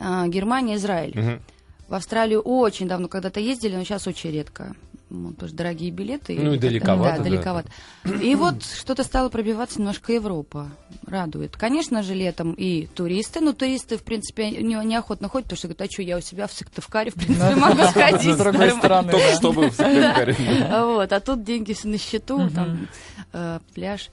а, 0.00 0.26
Германия, 0.26 0.74
Израиль. 0.76 1.40
В 1.88 1.94
Австралию 1.94 2.40
очень 2.40 2.88
давно 2.88 3.08
когда-то 3.08 3.40
ездили, 3.40 3.76
но 3.76 3.84
сейчас 3.84 4.06
очень 4.06 4.30
редко. 4.30 4.74
Ну, 5.10 5.30
потому 5.30 5.48
что 5.48 5.56
дорогие 5.58 5.90
билеты. 5.90 6.36
Ну, 6.40 6.54
и 6.54 6.58
далековато, 6.58 7.18
Да, 7.18 7.18
да. 7.18 7.24
далековато. 7.24 7.68
И 8.22 8.34
вот 8.34 8.64
что-то 8.64 9.04
стало 9.04 9.28
пробиваться 9.28 9.78
немножко 9.78 10.12
Европа. 10.12 10.70
Радует. 11.06 11.56
Конечно 11.56 12.02
же, 12.02 12.14
летом 12.14 12.52
и 12.54 12.86
туристы. 12.86 13.40
Но 13.40 13.52
туристы, 13.52 13.96
в 13.96 14.02
принципе, 14.02 14.50
не, 14.50 14.74
неохотно 14.84 15.28
ходят, 15.28 15.44
потому 15.44 15.58
что 15.58 15.68
говорят, 15.68 15.88
а 15.88 15.92
что, 15.92 16.02
я 16.02 16.16
у 16.16 16.20
себя 16.20 16.46
в 16.46 16.52
Сыктывкаре, 16.52 17.10
в 17.10 17.14
принципе, 17.14 17.54
могу 17.54 17.82
сходить. 17.84 18.34
С 18.34 18.38
другой 18.38 18.52
нормально». 18.52 18.78
стороны. 18.78 19.10
Только 19.12 19.34
чтобы 19.36 19.70
в 19.70 19.74
Сыктывкаре. 19.74 20.36
А 20.70 20.86
Вот, 20.86 21.12
а 21.12 21.20
тут 21.20 21.44
деньги 21.44 21.76
на 21.84 21.98
счету, 21.98 22.50
там 22.50 22.88
э, 23.32 23.60
пляж. 23.74 24.10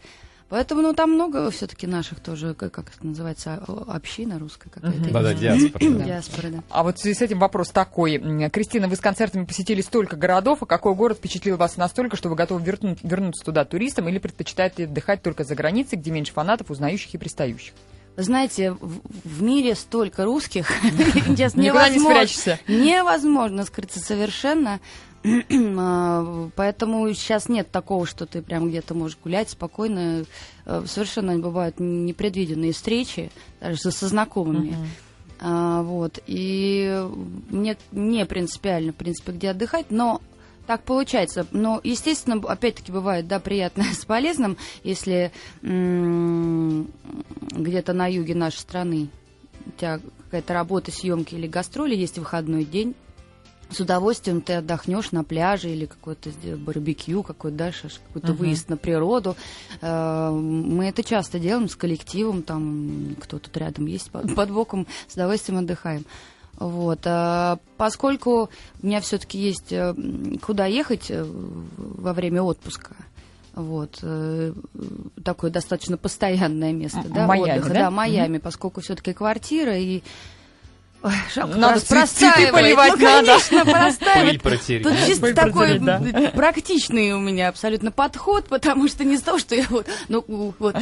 Поэтому, 0.51 0.81
ну, 0.81 0.93
там 0.93 1.13
много 1.13 1.49
все-таки 1.49 1.87
наших 1.87 2.19
тоже, 2.19 2.53
как, 2.53 2.73
как 2.73 2.89
это 2.93 3.07
называется, 3.07 3.63
община 3.87 4.37
русская 4.37 4.69
какая-то. 4.69 4.97
Не 4.99 5.09
знаю. 5.09 5.37
диаспора, 5.37 5.89
да. 5.89 6.03
Диаспора, 6.05 6.47
да. 6.49 6.63
А 6.69 6.83
вот 6.83 6.97
в 6.97 7.01
связи 7.01 7.15
с 7.17 7.21
этим 7.21 7.39
вопрос 7.39 7.69
такой. 7.69 8.17
Кристина, 8.49 8.89
вы 8.89 8.97
с 8.97 8.99
концертами 8.99 9.45
посетили 9.45 9.79
столько 9.79 10.17
городов, 10.17 10.61
а 10.61 10.65
какой 10.65 10.93
город 10.93 11.19
впечатлил 11.19 11.55
вас 11.55 11.77
настолько, 11.77 12.17
что 12.17 12.27
вы 12.27 12.35
готовы 12.35 12.61
верну- 12.61 12.97
вернуться 13.01 13.45
туда 13.45 13.63
туристом 13.63 14.09
или 14.09 14.19
предпочитаете 14.19 14.83
отдыхать 14.83 15.23
только 15.23 15.45
за 15.45 15.55
границей, 15.55 15.97
где 15.97 16.11
меньше 16.11 16.33
фанатов, 16.33 16.69
узнающих 16.69 17.13
и 17.13 17.17
пристающих? 17.17 17.73
Вы 18.17 18.23
знаете, 18.23 18.71
в, 18.73 18.99
в 19.23 19.41
мире 19.41 19.73
столько 19.73 20.25
русских, 20.25 20.69
честно, 21.37 21.61
Никуда 21.61 21.87
не 21.87 21.95
невозможно- 21.95 22.09
спрячешься. 22.09 22.59
Невозможно 22.67 23.63
скрыться 23.63 24.01
совершенно. 24.01 24.81
А, 25.77 26.49
Поэтому 26.55 27.11
сейчас 27.13 27.49
нет 27.49 27.69
такого, 27.71 28.05
что 28.05 28.25
ты 28.25 28.41
прям 28.41 28.69
где-то 28.69 28.93
можешь 28.93 29.17
гулять 29.23 29.49
спокойно. 29.49 30.25
Э, 30.65 30.83
Совершенно 30.87 31.37
бывают 31.37 31.79
непредвиденные 31.79 32.73
встречи, 32.73 33.31
даже 33.59 33.77
со, 33.77 34.07
знакомыми. 34.07 34.75
А, 35.39 35.81
вот. 35.83 36.19
И 36.27 37.03
мне 37.49 37.77
не 37.91 38.25
принципиально, 38.25 38.91
в 38.91 38.95
принципе, 38.95 39.31
где 39.31 39.49
отдыхать, 39.49 39.87
но 39.89 40.21
так 40.67 40.83
получается. 40.83 41.47
Но, 41.51 41.81
естественно, 41.83 42.41
опять-таки 42.47 42.91
бывает, 42.91 43.27
да, 43.27 43.39
приятно 43.39 43.83
с 43.93 44.05
полезным, 44.05 44.57
если 44.83 45.31
м, 45.63 46.87
где-то 47.51 47.93
на 47.93 48.07
юге 48.07 48.35
нашей 48.35 48.59
страны 48.59 49.09
у 49.65 49.71
тебя 49.71 49.99
какая-то 50.25 50.53
работа, 50.53 50.91
съемки 50.91 51.35
или 51.35 51.47
гастроли, 51.47 51.95
есть 51.95 52.17
выходной 52.17 52.63
день, 52.65 52.95
с 53.71 53.79
удовольствием 53.79 54.41
ты 54.41 54.53
отдохнешь 54.53 55.11
на 55.11 55.23
пляже 55.23 55.69
или 55.69 55.85
какой-то 55.85 56.29
сдел- 56.29 56.57
барбекю, 56.57 57.23
какой-то 57.23 57.57
дальше, 57.57 57.89
какой-то 58.07 58.33
Мгм. 58.33 58.37
выезд 58.37 58.69
на 58.69 58.77
природу. 58.77 59.35
Э, 59.81 60.29
Мы 60.31 60.85
это 60.87 61.03
часто 61.03 61.39
делаем 61.39 61.69
с 61.69 61.75
коллективом, 61.75 62.43
там 62.43 63.15
кто 63.19 63.39
тут 63.39 63.55
рядом 63.57 63.85
есть 63.85 64.11
под, 64.35 64.51
боком, 64.51 64.87
с 65.07 65.13
удовольствием 65.13 65.59
отдыхаем. 65.59 66.05
Вот. 66.57 66.99
а 67.05 67.57
Поскольку 67.77 68.49
у 68.83 68.85
меня 68.85 69.01
все-таки 69.01 69.39
есть 69.39 69.71
э, 69.71 69.95
куда 70.41 70.65
ехать 70.65 71.09
э, 71.09 71.25
во 71.77 72.13
время 72.13 72.43
отпуска, 72.43 72.95
вот, 73.55 73.99
э, 74.03 74.53
такое 75.23 75.49
достаточно 75.51 75.97
постоянное 75.97 76.71
место, 76.71 77.03
да, 77.09 77.25
Майами, 77.27 77.51
отдыха, 77.59 77.73
да? 77.73 77.79
да, 77.81 77.91
Майами, 77.91 78.37
поскольку 78.37 78.79
все-таки 78.81 79.13
квартира 79.13 79.77
и 79.77 80.03
Ой, 81.03 81.13
жалко, 81.33 81.57
Надо 81.57 81.79
прос- 81.79 81.83
цве- 81.83 82.05
цветы 82.05 82.25
простаивает. 82.27 82.51
поливать 82.51 82.91
ну, 82.97 83.03
надо. 83.03 83.25
конечно, 83.27 83.65
простаивает. 83.65 84.41
Пыль 84.43 84.51
протереть. 84.51 84.83
Тут 84.83 84.93
чисто 85.07 85.21
Пыль 85.21 85.33
такой 85.33 85.79
протереть, 85.79 85.83
да. 85.83 86.31
практичный 86.35 87.13
у 87.13 87.19
меня 87.19 87.49
абсолютно 87.49 87.91
подход, 87.91 88.47
потому 88.47 88.87
что 88.87 89.03
не 89.03 89.17
с 89.17 89.21
того, 89.21 89.39
что 89.39 89.55
я 89.55 89.65
вот, 89.69 89.87
ну, 90.09 90.23
вот, 90.59 90.75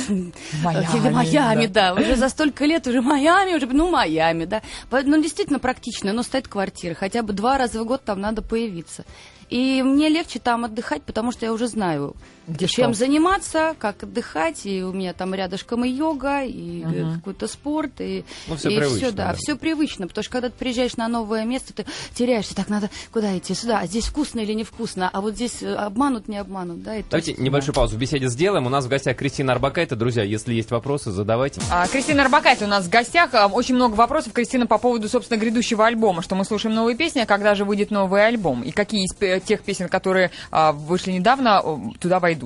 Майами, 0.62 1.08
э, 1.08 1.10
Майами, 1.10 1.66
да. 1.68 1.94
уже 1.94 2.18
за 2.18 2.28
столько 2.28 2.66
лет 2.66 2.86
уже 2.88 3.02
Майами, 3.02 3.56
уже, 3.56 3.66
ну, 3.68 3.90
Майами, 3.90 4.44
да. 4.44 4.62
Ну, 4.92 5.22
действительно 5.22 5.60
практично, 5.60 6.12
но 6.12 6.22
стоит 6.24 6.50
квартира, 6.50 6.96
хотя 6.96 7.24
бы 7.24 7.32
два 7.32 7.58
раза 7.58 7.82
в 7.82 7.86
год 7.86 8.04
там 8.04 8.20
надо 8.20 8.42
появиться. 8.42 9.06
И 9.50 9.82
мне 9.84 10.10
легче 10.10 10.40
там 10.40 10.66
отдыхать, 10.66 11.02
потому 11.04 11.32
что 11.32 11.46
я 11.46 11.54
уже 11.54 11.68
знаю, 11.68 12.14
Где 12.50 12.68
чем 12.68 12.94
что. 12.94 13.06
заниматься, 13.06 13.76
как 13.80 14.04
отдыхать, 14.04 14.66
и 14.66 14.84
у 14.84 14.92
меня 14.92 15.14
там 15.14 15.34
рядышком 15.34 15.86
и 15.86 15.90
йога, 15.90 16.44
и 16.44 16.84
э, 16.84 17.16
какой-то 17.16 17.48
спорт, 17.48 17.92
и, 18.00 18.24
Ну, 18.48 18.56
всё 18.56 18.70
и 18.70 18.76
привычно, 18.78 18.98
всё, 18.98 19.12
да, 19.12 19.28
да. 19.28 19.34
все 19.38 19.56
привычно, 19.56 20.08
потому 20.08 20.24
что 20.24 20.32
когда 20.32 20.50
ты 20.50 20.56
приезжаешь 20.58 20.98
на 20.98 21.08
новое 21.08 21.46
место, 21.46 21.74
ты 21.74 21.86
теряешься, 22.14 22.56
так 22.56 22.70
надо 22.70 22.90
куда 23.14 23.38
идти, 23.38 23.54
сюда, 23.54 23.80
а 23.80 23.88
здесь 23.88 24.06
вкусно 24.06 24.40
или 24.40 24.54
невкусно, 24.54 25.10
а 25.12 25.22
вот 25.22 25.36
здесь 25.36 25.62
э, 25.62 25.74
обманут, 25.74 26.28
не 26.28 26.38
обманут, 26.38 26.82
да, 26.84 26.96
и 26.98 27.04
Давайте 27.10 27.32
есть- 27.32 27.42
небольшую 27.42 27.76
паузу 27.76 27.96
в 27.96 28.00
беседе 28.00 28.28
сделаем. 28.28 28.66
У 28.66 28.70
нас 28.70 28.86
в 28.86 28.88
гостях 28.90 29.16
Кристина 29.18 29.54
Арбакайте. 29.54 29.96
Друзья, 29.96 30.24
если 30.24 30.54
есть 30.54 30.72
вопросы, 30.72 31.12
задавайте. 31.12 31.62
А, 31.72 31.88
Кристина 31.88 32.24
Арбакайте 32.24 32.66
у 32.66 32.68
нас 32.68 32.86
в 32.86 32.90
гостях. 32.90 33.34
А, 33.34 33.48
Очень 33.48 33.76
много 33.76 33.94
вопросов, 33.96 34.34
Кристина, 34.34 34.66
по 34.68 34.78
поводу, 34.78 35.08
собственно, 35.10 35.38
грядущего 35.40 35.86
альбома. 35.86 36.22
Что 36.22 36.36
мы 36.36 36.46
слушаем 36.46 36.76
новые 36.76 36.96
песни, 36.96 37.20
а 37.20 37.26
когда 37.26 37.54
же 37.56 37.66
выйдет 37.66 37.92
новый 37.92 38.26
альбом? 38.26 38.64
И 38.64 38.72
какие 38.72 39.04
из 39.06 39.44
тех 39.44 39.62
песен, 39.62 39.88
которые 39.90 40.32
а, 40.52 40.72
вышли 40.72 41.12
недавно, 41.12 41.62
туда 42.00 42.20
войдут? 42.20 42.39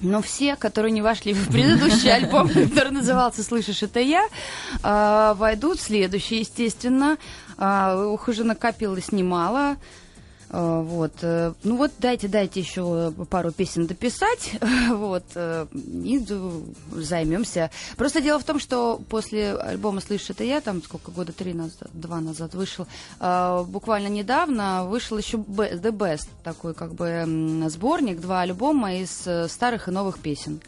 Но 0.00 0.22
все, 0.22 0.56
которые 0.56 0.92
не 0.92 1.02
вошли 1.02 1.34
в 1.34 1.48
предыдущий 1.48 2.12
альбом, 2.14 2.48
который 2.48 2.90
назывался 2.90 3.42
«Слышишь, 3.42 3.82
это 3.82 4.00
я», 4.00 4.26
а, 4.82 5.34
войдут 5.34 5.78
в 5.78 5.82
следующий, 5.82 6.38
естественно. 6.38 7.18
А, 7.58 8.14
Их 8.14 8.26
уже 8.28 8.44
накопилось 8.44 9.12
немало. 9.12 9.76
А, 10.52 10.82
Вот. 10.82 11.12
э, 11.22 11.52
Ну 11.62 11.76
вот, 11.76 11.92
дайте, 11.98 12.26
дайте 12.28 12.60
еще 12.60 13.12
пару 13.30 13.52
песен 13.52 13.86
дописать. 13.86 14.52
Вот. 14.90 15.24
э, 15.34 15.66
И 16.04 16.24
займемся. 16.96 17.70
Просто 17.96 18.20
дело 18.20 18.38
в 18.40 18.44
том, 18.44 18.58
что 18.58 19.00
после 19.08 19.54
альбома 19.54 20.00
«Слышишь, 20.00 20.30
это 20.30 20.44
я», 20.44 20.60
там 20.60 20.82
сколько, 20.82 21.10
года 21.10 21.32
три 21.32 21.54
назад, 21.54 21.88
два 21.92 22.20
назад 22.20 22.54
вышел, 22.54 22.86
а, 23.20 23.62
буквально 23.62 24.08
недавно 24.08 24.84
вышел 24.86 25.16
еще 25.18 25.36
The 25.38 25.92
Best, 25.92 26.28
такой 26.42 26.74
как 26.74 26.94
бы 26.94 27.24
сборник, 27.68 28.20
два 28.20 28.40
альбома 28.42 28.96
из 28.96 29.22
э, 29.26 29.48
старых 29.48 29.88
и 29.88 29.90
новых 29.92 30.18
песен. 30.18 30.60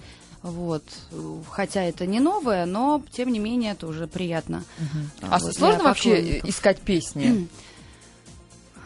Вот. 0.42 0.82
Хотя 1.50 1.82
это 1.84 2.04
не 2.06 2.18
новое, 2.20 2.66
но 2.66 3.02
тем 3.12 3.32
не 3.32 3.38
менее 3.38 3.72
это 3.72 3.86
уже 3.86 4.06
приятно. 4.06 4.64
А 5.20 5.38
вот, 5.38 5.54
сложно 5.54 5.84
вообще 5.84 6.38
искать 6.40 6.80
песни? 6.80 7.48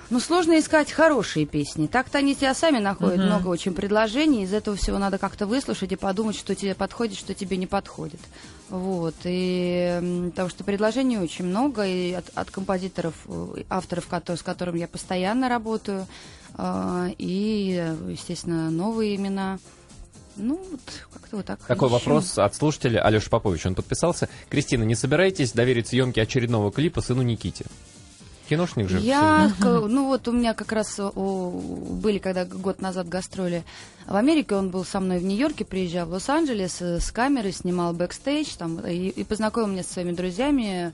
Ну, 0.09 0.21
сложно 0.21 0.59
искать 0.59 0.93
хорошие 0.93 1.47
песни. 1.47 1.89
Так-то 1.89 2.19
они 2.19 2.37
тебя 2.37 2.55
сами 2.55 2.79
находят. 2.79 3.19
Мгм. 3.19 3.27
Много 3.27 3.49
очень 3.49 3.75
предложений. 3.75 4.45
Из 4.45 4.53
этого 4.53 4.77
всего 4.77 4.99
надо 4.99 5.19
как-то 5.19 5.47
выслушать 5.47 5.91
и 5.93 5.97
подумать, 5.97 6.37
что 6.37 6.55
тебе 6.55 6.75
подходит, 6.75 7.19
что 7.19 7.35
тебе 7.35 7.57
не 7.57 7.67
подходит. 7.67 8.21
Вот. 8.69 9.15
И 9.25 10.29
потому 10.31 10.49
что 10.49 10.63
предложений 10.65 11.19
очень 11.19 11.45
много. 11.47 11.85
И 11.87 12.13
от, 12.13 12.31
от 12.35 12.51
композиторов, 12.51 13.15
э, 13.27 13.63
авторов, 13.69 14.07
с 14.11 14.43
которыми 14.43 14.79
я 14.79 14.89
постоянно 14.89 15.49
работаю. 15.49 16.07
а, 16.55 17.09
И, 17.19 17.77
э, 17.79 18.11
естественно, 18.13 18.71
новые 18.71 19.17
имена. 19.17 19.59
Ну, 20.37 20.61
вот 20.71 20.81
как-то 21.13 21.37
вот 21.37 21.47
так. 21.47 21.61
Такой 21.65 21.89
ищу. 21.89 21.95
вопрос 21.95 22.39
от 22.39 22.55
слушателя 22.55 23.01
Алеша 23.03 23.29
Попович. 23.31 23.67
Он 23.67 23.75
подписался. 23.75 24.29
Кристина, 24.51 24.85
не 24.85 24.95
собираетесь 24.95 25.53
доверить 25.53 25.89
съемки 25.89 26.21
очередного 26.21 26.71
клипа 26.71 27.01
сыну 27.01 27.23
Никите? 27.23 27.67
Киношник 28.49 28.89
же. 28.89 29.01
Я, 29.01 29.53
ну 29.61 30.07
вот 30.07 30.29
у 30.29 30.33
меня 30.33 30.55
как 30.55 30.73
раз 30.73 30.99
о, 30.99 31.51
были, 31.51 32.19
когда 32.19 32.45
год 32.45 32.81
назад 32.81 33.09
гастроли 33.09 33.65
в 34.07 34.15
Америке, 34.15 34.55
он 34.55 34.71
был 34.71 34.85
со 34.85 35.01
мной 35.01 35.19
в 35.19 35.25
Нью-Йорке, 35.25 35.65
приезжал 35.65 36.07
в 36.07 36.13
Лос-Анджелес 36.13 36.81
э, 36.81 37.01
с 37.01 37.11
камерой, 37.11 37.53
снимал 37.53 37.93
бэкстейдж 37.93 38.51
там, 38.57 38.79
и, 38.87 39.09
и 39.09 39.25
познакомил 39.25 39.69
меня 39.69 39.83
со 39.83 39.95
своими 39.95 40.13
друзьями, 40.13 40.93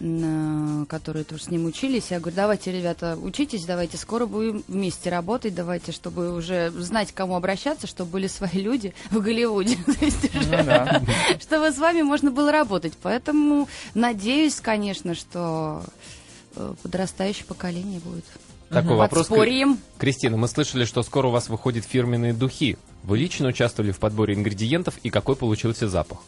э, 0.00 0.84
которые 0.88 1.24
тоже 1.24 1.42
с 1.42 1.50
ним 1.50 1.66
учились. 1.66 2.10
Я 2.10 2.20
говорю, 2.20 2.36
давайте, 2.36 2.72
ребята, 2.72 3.18
учитесь, 3.20 3.66
давайте 3.66 3.98
скоро 3.98 4.24
будем 4.24 4.64
вместе 4.66 5.10
работать, 5.10 5.54
давайте, 5.54 5.92
чтобы 5.92 6.34
уже 6.34 6.70
знать, 6.70 7.12
к 7.12 7.14
кому 7.14 7.36
обращаться, 7.36 7.86
чтобы 7.86 8.12
были 8.12 8.28
свои 8.28 8.62
люди 8.62 8.94
в 9.10 9.20
Голливуде. 9.20 9.76
Ну 9.86 11.40
чтобы 11.40 11.70
с 11.70 11.78
вами 11.78 12.02
можно 12.02 12.30
было 12.30 12.50
работать. 12.50 12.94
Поэтому 13.02 13.68
надеюсь, 13.94 14.60
конечно, 14.60 15.14
что 15.14 15.82
э, 15.84 15.90
подрастающее 16.82 17.46
поколение 17.46 18.00
будет. 18.00 18.24
Такой 18.68 18.96
вопрос. 18.96 19.28
Подспорьем. 19.28 19.78
Кристина, 19.98 20.36
мы 20.36 20.48
слышали, 20.48 20.84
что 20.84 21.02
скоро 21.02 21.28
у 21.28 21.30
вас 21.30 21.48
выходят 21.48 21.84
фирменные 21.84 22.32
духи. 22.32 22.76
Вы 23.02 23.18
лично 23.18 23.48
участвовали 23.48 23.92
в 23.92 23.98
подборе 23.98 24.34
ингредиентов 24.34 24.98
и 25.02 25.10
какой 25.10 25.36
получился 25.36 25.88
запах? 25.88 26.18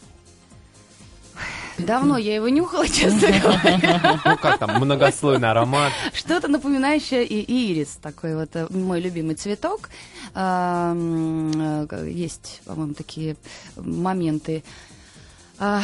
Давно 1.77 2.17
я 2.17 2.35
его 2.35 2.49
нюхала, 2.49 2.87
честно 2.87 3.27
говоря. 3.39 4.21
Ну 4.25 4.37
как 4.37 4.57
там, 4.59 4.79
многослойный 4.81 5.51
аромат. 5.51 5.91
Что-то 6.13 6.47
напоминающее 6.47 7.23
и 7.23 7.71
ирис, 7.71 7.99
такой 8.01 8.35
вот 8.35 8.55
э, 8.55 8.67
мой 8.69 8.99
любимый 8.99 9.35
цветок. 9.35 9.89
Э, 10.33 10.95
Есть, 12.07 12.61
по-моему, 12.65 12.93
такие 12.93 13.35
моменты. 13.75 14.63
А, 15.59 15.81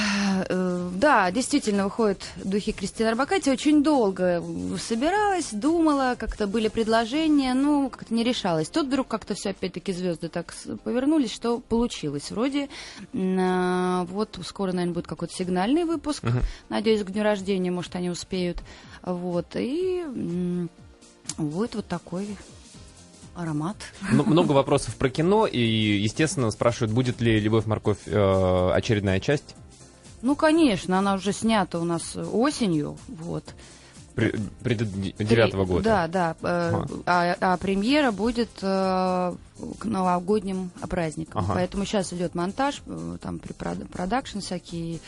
э, 0.47 0.89
да, 0.95 1.31
действительно, 1.31 1.85
выходят 1.85 2.21
духи 2.43 2.71
Кристины 2.71 3.07
Арбакайте. 3.07 3.51
Очень 3.51 3.83
долго 3.83 4.43
собиралась, 4.77 5.49
думала, 5.51 6.15
как-то 6.17 6.45
были 6.45 6.67
предложения, 6.67 7.55
ну, 7.55 7.89
как-то 7.89 8.13
не 8.13 8.23
решалась. 8.23 8.69
Тут 8.69 8.87
вдруг 8.87 9.07
как-то 9.07 9.33
все 9.33 9.49
опять-таки 9.49 9.91
звезды 9.91 10.29
так 10.29 10.53
повернулись, 10.83 11.33
что 11.33 11.59
получилось. 11.59 12.29
Вроде 12.29 12.69
а, 13.15 14.05
вот 14.05 14.39
скоро, 14.45 14.73
наверное, 14.73 14.93
будет 14.93 15.07
какой-то 15.07 15.33
сигнальный 15.33 15.85
выпуск. 15.85 16.23
Надеюсь, 16.69 17.03
к 17.03 17.09
дню 17.09 17.23
рождения, 17.23 17.71
может, 17.71 17.95
они 17.95 18.11
успеют. 18.11 18.59
Вот, 19.01 19.55
и 19.55 20.01
м, 20.05 20.69
будет 21.37 21.75
вот 21.75 21.87
такой 21.87 22.37
аромат. 23.35 23.77
Много 24.11 24.51
вопросов 24.51 24.95
про 24.95 25.09
кино, 25.09 25.47
и, 25.47 25.59
естественно, 25.59 26.51
спрашивают, 26.51 26.93
будет 26.93 27.21
ли 27.21 27.39
«Любовь, 27.39 27.65
морковь» 27.65 27.97
э, 28.05 28.71
очередная 28.71 29.19
часть? 29.19 29.55
Ну, 30.23 30.35
конечно, 30.37 30.97
она 30.97 31.15
уже 31.15 31.33
снята 31.33 31.79
у 31.79 31.83
нас 31.83 32.15
осенью, 32.15 32.97
вот. 33.07 33.43
Пред- 34.15 35.17
девятого 35.17 35.65
года. 35.65 35.83
Да, 35.83 36.07
да. 36.07 36.35
э, 36.41 36.71
Ага. 36.75 36.87
а, 37.05 37.35
а 37.41 37.57
премьера 37.57 38.11
будет 38.11 38.49
э, 38.61 39.35
к 39.79 39.85
новогодним 39.85 40.69
праздникам. 40.87 41.43
Ага. 41.43 41.53
Поэтому 41.55 41.85
сейчас 41.85 42.13
идет 42.13 42.35
монтаж, 42.35 42.81
э, 42.85 43.17
там 43.21 43.39
при 43.39 43.51
прод- 43.53 43.87
продакшн 43.87 44.39
всякие, 44.39 44.99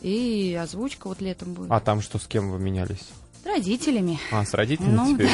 и 0.00 0.58
озвучка 0.60 1.08
вот 1.08 1.20
летом 1.20 1.52
будет. 1.54 1.70
А 1.70 1.78
там 1.80 2.00
что, 2.00 2.18
с 2.18 2.26
кем 2.26 2.50
вы 2.50 2.58
менялись? 2.58 3.06
С 3.44 3.46
родителями. 3.46 4.18
А, 4.32 4.44
с 4.44 4.54
родителями 4.54 4.94
Ну, 4.96 5.14
теперь? 5.14 5.28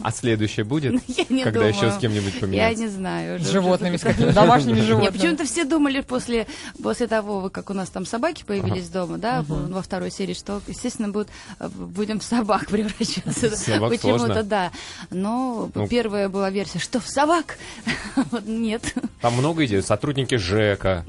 А 0.00 0.10
следующее 0.12 0.64
будет? 0.64 0.92
Я 1.08 1.24
не 1.28 1.42
Когда 1.42 1.60
думаю. 1.60 1.74
еще 1.74 1.90
с 1.90 1.96
кем-нибудь 1.98 2.34
Я 2.34 2.40
поменяться? 2.40 2.82
не 2.84 2.88
знаю. 2.88 3.40
С 3.40 3.48
животными, 3.50 3.96
с 3.96 4.00
какими 4.02 4.30
домашними 4.30 4.76
Нет, 4.78 4.86
животными. 4.86 5.12
почему-то 5.16 5.44
все 5.44 5.64
думали 5.64 6.00
после, 6.00 6.46
после 6.82 7.06
того, 7.08 7.50
как 7.50 7.70
у 7.70 7.72
нас 7.72 7.88
там 7.90 8.06
собаки 8.06 8.44
появились 8.44 8.88
дома, 8.88 9.18
да, 9.18 9.44
во 9.48 9.82
второй 9.82 10.10
серии, 10.10 10.34
что, 10.34 10.60
естественно, 10.68 11.08
будут, 11.08 11.28
э, 11.60 11.68
будем 11.68 12.20
в 12.20 12.24
собак 12.24 12.66
превращаться. 12.70 13.56
Собак 13.56 13.90
Почему-то, 13.90 14.18
сложно. 14.26 14.42
да. 14.44 14.70
Но 15.10 15.70
Ну. 15.74 15.86
первая 15.88 16.28
была 16.28 16.50
версия, 16.50 16.78
что 16.78 17.00
в 17.00 17.08
собак? 17.08 17.58
Вот 18.30 18.46
Нет. 18.46 18.94
Там 19.20 19.34
много 19.34 19.64
идей. 19.64 19.82
Сотрудники 19.82 20.36
ЖЭКа. 20.36 21.04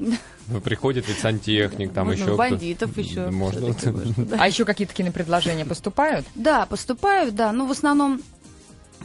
Ну, 0.46 0.60
Приходит 0.60 1.08
ведь 1.08 1.18
сантехник, 1.18 1.92
там 1.94 2.06
Можно 2.08 2.22
еще 2.22 2.36
бандитов 2.36 2.96
еще. 2.98 3.30
Можно. 3.30 3.74
да. 4.16 4.36
А 4.40 4.46
еще 4.46 4.64
какие-то 4.66 4.92
кинопредложения 4.94 5.64
поступают? 5.64 6.23
Да, 6.34 6.66
поступают, 6.66 7.34
да. 7.34 7.52
Ну, 7.52 7.66
в 7.66 7.70
основном 7.70 8.20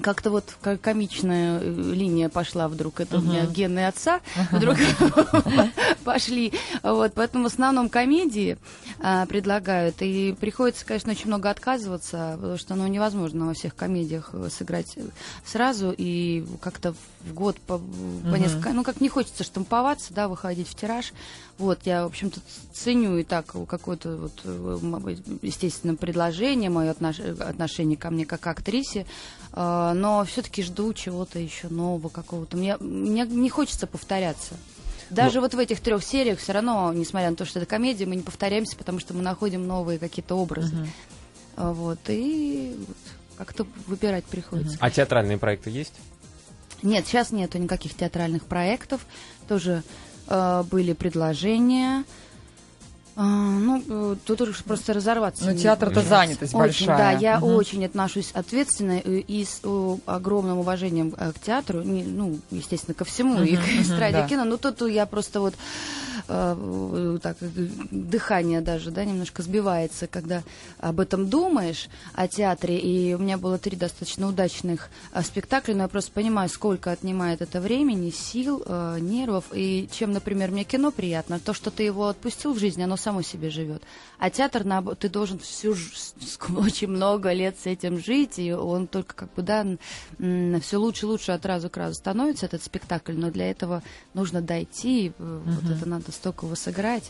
как-то 0.01 0.29
вот 0.31 0.55
ко- 0.61 0.77
комичная 0.77 1.59
э, 1.59 1.63
линия 1.63 2.29
пошла 2.29 2.67
вдруг. 2.67 2.99
Это 3.01 3.17
у 3.17 3.21
меня 3.21 3.45
гены 3.45 3.87
отца 3.87 4.21
вдруг 4.51 4.77
пошли. 6.03 6.53
Вот, 6.83 7.13
поэтому 7.13 7.45
в 7.45 7.47
основном 7.47 7.89
комедии 7.89 8.57
а, 8.99 9.25
предлагают. 9.25 10.01
И 10.01 10.35
приходится, 10.39 10.85
конечно, 10.85 11.11
очень 11.11 11.27
много 11.27 11.49
отказываться, 11.49 12.33
потому 12.35 12.57
что 12.57 12.75
ну, 12.75 12.87
невозможно 12.87 13.45
во 13.45 13.53
всех 13.53 13.75
комедиях 13.75 14.29
э, 14.33 14.49
сыграть 14.51 14.95
сразу 15.45 15.93
и 15.95 16.45
как-то 16.61 16.93
в 17.21 17.33
год 17.33 17.59
по, 17.59 17.77
по 17.77 18.35
несколько... 18.35 18.69
Ну, 18.71 18.83
как 18.83 19.01
не 19.01 19.09
хочется 19.09 19.43
штамповаться, 19.43 20.13
да, 20.13 20.27
выходить 20.27 20.67
в 20.69 20.75
тираж. 20.75 21.13
Вот, 21.57 21.79
я, 21.83 22.03
в 22.03 22.07
общем-то, 22.07 22.39
ценю 22.73 23.17
и 23.17 23.23
так 23.23 23.47
какое-то, 23.67 24.15
вот, 24.15 24.41
э, 24.45 25.15
естественно, 25.41 25.95
предложение, 25.95 26.69
мое 26.69 26.91
отнош- 26.93 27.41
отношение 27.41 27.97
ко 27.97 28.09
мне 28.09 28.25
как 28.25 28.39
к 28.39 28.47
актрисе, 28.47 29.05
э, 29.51 29.88
но 29.93 30.23
все-таки 30.25 30.63
жду 30.63 30.93
чего-то 30.93 31.39
еще 31.39 31.69
нового 31.69 32.09
какого-то. 32.09 32.57
Мне, 32.57 32.77
мне 32.77 33.25
не 33.25 33.49
хочется 33.49 33.87
повторяться. 33.87 34.55
Даже 35.09 35.41
вот 35.41 35.53
в 35.53 35.59
этих 35.59 35.79
трех 35.79 36.03
сериях 36.03 36.39
все 36.39 36.51
равно, 36.51 36.93
несмотря 36.93 37.31
на 37.31 37.35
то, 37.35 37.45
что 37.45 37.59
это 37.59 37.65
комедия, 37.67 38.05
мы 38.05 38.15
не 38.15 38.21
повторяемся, 38.21 38.77
потому 38.77 38.99
что 38.99 39.13
мы 39.13 39.21
находим 39.23 39.65
новые 39.65 39.97
какие-то 39.97 40.35
образы. 40.35 40.87
А, 41.55 41.73
Вот, 41.73 41.99
и 42.07 42.75
вот 42.87 42.97
как-то 43.37 43.65
выбирать 43.87 44.25
приходится. 44.25 44.77
А 44.79 44.91
театральные 44.91 45.37
проекты 45.37 45.69
есть? 45.69 45.93
Нет, 46.83 47.07
сейчас 47.07 47.31
нету 47.31 47.57
никаких 47.57 47.93
театральных 47.95 48.45
проектов. 48.45 49.05
Тоже 49.47 49.83
э, 50.27 50.63
были 50.69 50.93
предложения. 50.93 52.03
А, 53.21 53.23
ну, 53.23 53.83
э, 53.85 54.15
тут 54.25 54.39
уж 54.39 54.63
просто 54.63 54.93
разорваться. 54.93 55.43
Ну, 55.43 55.51
не- 55.51 55.57
театр-то 55.61 56.01
занятость 56.01 56.53
Очень, 56.55 56.87
большая. 56.87 56.97
Да, 56.97 57.11
я 57.19 57.37
Мгм. 57.39 57.53
очень 57.55 57.85
отношусь 57.85 58.29
ответственно 58.33 58.97
и, 58.97 59.19
и 59.19 59.43
с 59.43 59.59
э, 59.61 59.97
огромным 60.05 60.59
уважением 60.59 61.13
э, 61.17 61.33
к 61.33 61.39
театру, 61.39 61.81
не- 61.81 62.03
ну, 62.05 62.39
естественно, 62.49 62.93
ко 62.93 63.03
всему, 63.03 63.43
и 63.43 63.57
Мгм, 63.57 63.61
к 63.61 63.81
эстраде, 63.81 64.13
да. 64.19 64.25
и 64.25 64.29
кино. 64.29 64.45
Ну, 64.45 64.57
тут 64.57 64.81
я 64.89 65.05
просто 65.05 65.41
вот 65.41 65.53
э, 66.29 67.19
так, 67.21 67.37
дыхание 67.91 68.61
даже, 68.61 68.91
да, 68.91 69.03
немножко 69.03 69.41
сбивается, 69.41 70.07
когда 70.07 70.43
об 70.77 70.99
этом 70.99 71.27
думаешь, 71.27 71.87
о 72.13 72.27
театре. 72.27 72.77
И 72.77 73.13
у 73.13 73.17
меня 73.17 73.37
было 73.37 73.57
три 73.57 73.75
достаточно 73.75 74.27
удачных 74.27 74.89
э, 75.11 75.21
спектакля, 75.23 75.75
но 75.75 75.83
я 75.83 75.87
просто 75.87 76.11
понимаю, 76.11 76.49
сколько 76.49 76.91
отнимает 76.91 77.41
это 77.41 77.59
времени, 77.59 78.11
сил, 78.11 78.63
э, 78.65 78.97
нервов. 78.99 79.45
И 79.53 79.89
чем, 79.91 80.11
например, 80.11 80.51
мне 80.51 80.63
кино 80.63 80.91
приятно, 80.91 81.39
то, 81.39 81.53
что 81.53 81.71
ты 81.71 81.83
его 81.83 82.07
отпустил 82.07 82.53
в 82.53 82.59
жизни, 82.59 82.83
оно 82.83 82.97
само 82.97 83.21
себе 83.21 83.49
живет. 83.49 83.81
А 84.19 84.29
театр, 84.29 84.63
ты 84.99 85.09
должен 85.09 85.39
всю 85.39 85.75
очень 86.57 86.87
много 86.87 87.31
лет 87.33 87.57
с 87.59 87.65
этим 87.65 87.99
жить, 87.99 88.37
и 88.37 88.53
он 88.53 88.87
только 88.87 89.15
как 89.15 89.33
бы, 89.33 89.41
да, 89.41 89.65
все 90.61 90.77
лучше 90.77 91.05
и 91.05 91.09
лучше 91.09 91.31
от 91.31 91.45
раза 91.45 91.69
к 91.69 91.77
разу 91.77 91.95
становится 91.95 92.45
этот 92.45 92.63
спектакль, 92.63 93.13
но 93.13 93.31
для 93.31 93.49
этого 93.49 93.81
нужно 94.13 94.41
дойти, 94.41 94.99
и, 94.99 95.11
э, 95.17 95.41
вот 95.45 95.71
это 95.71 95.87
надо 95.87 96.11
столько 96.19 96.45
его 96.45 96.55
сыграть. 96.55 97.09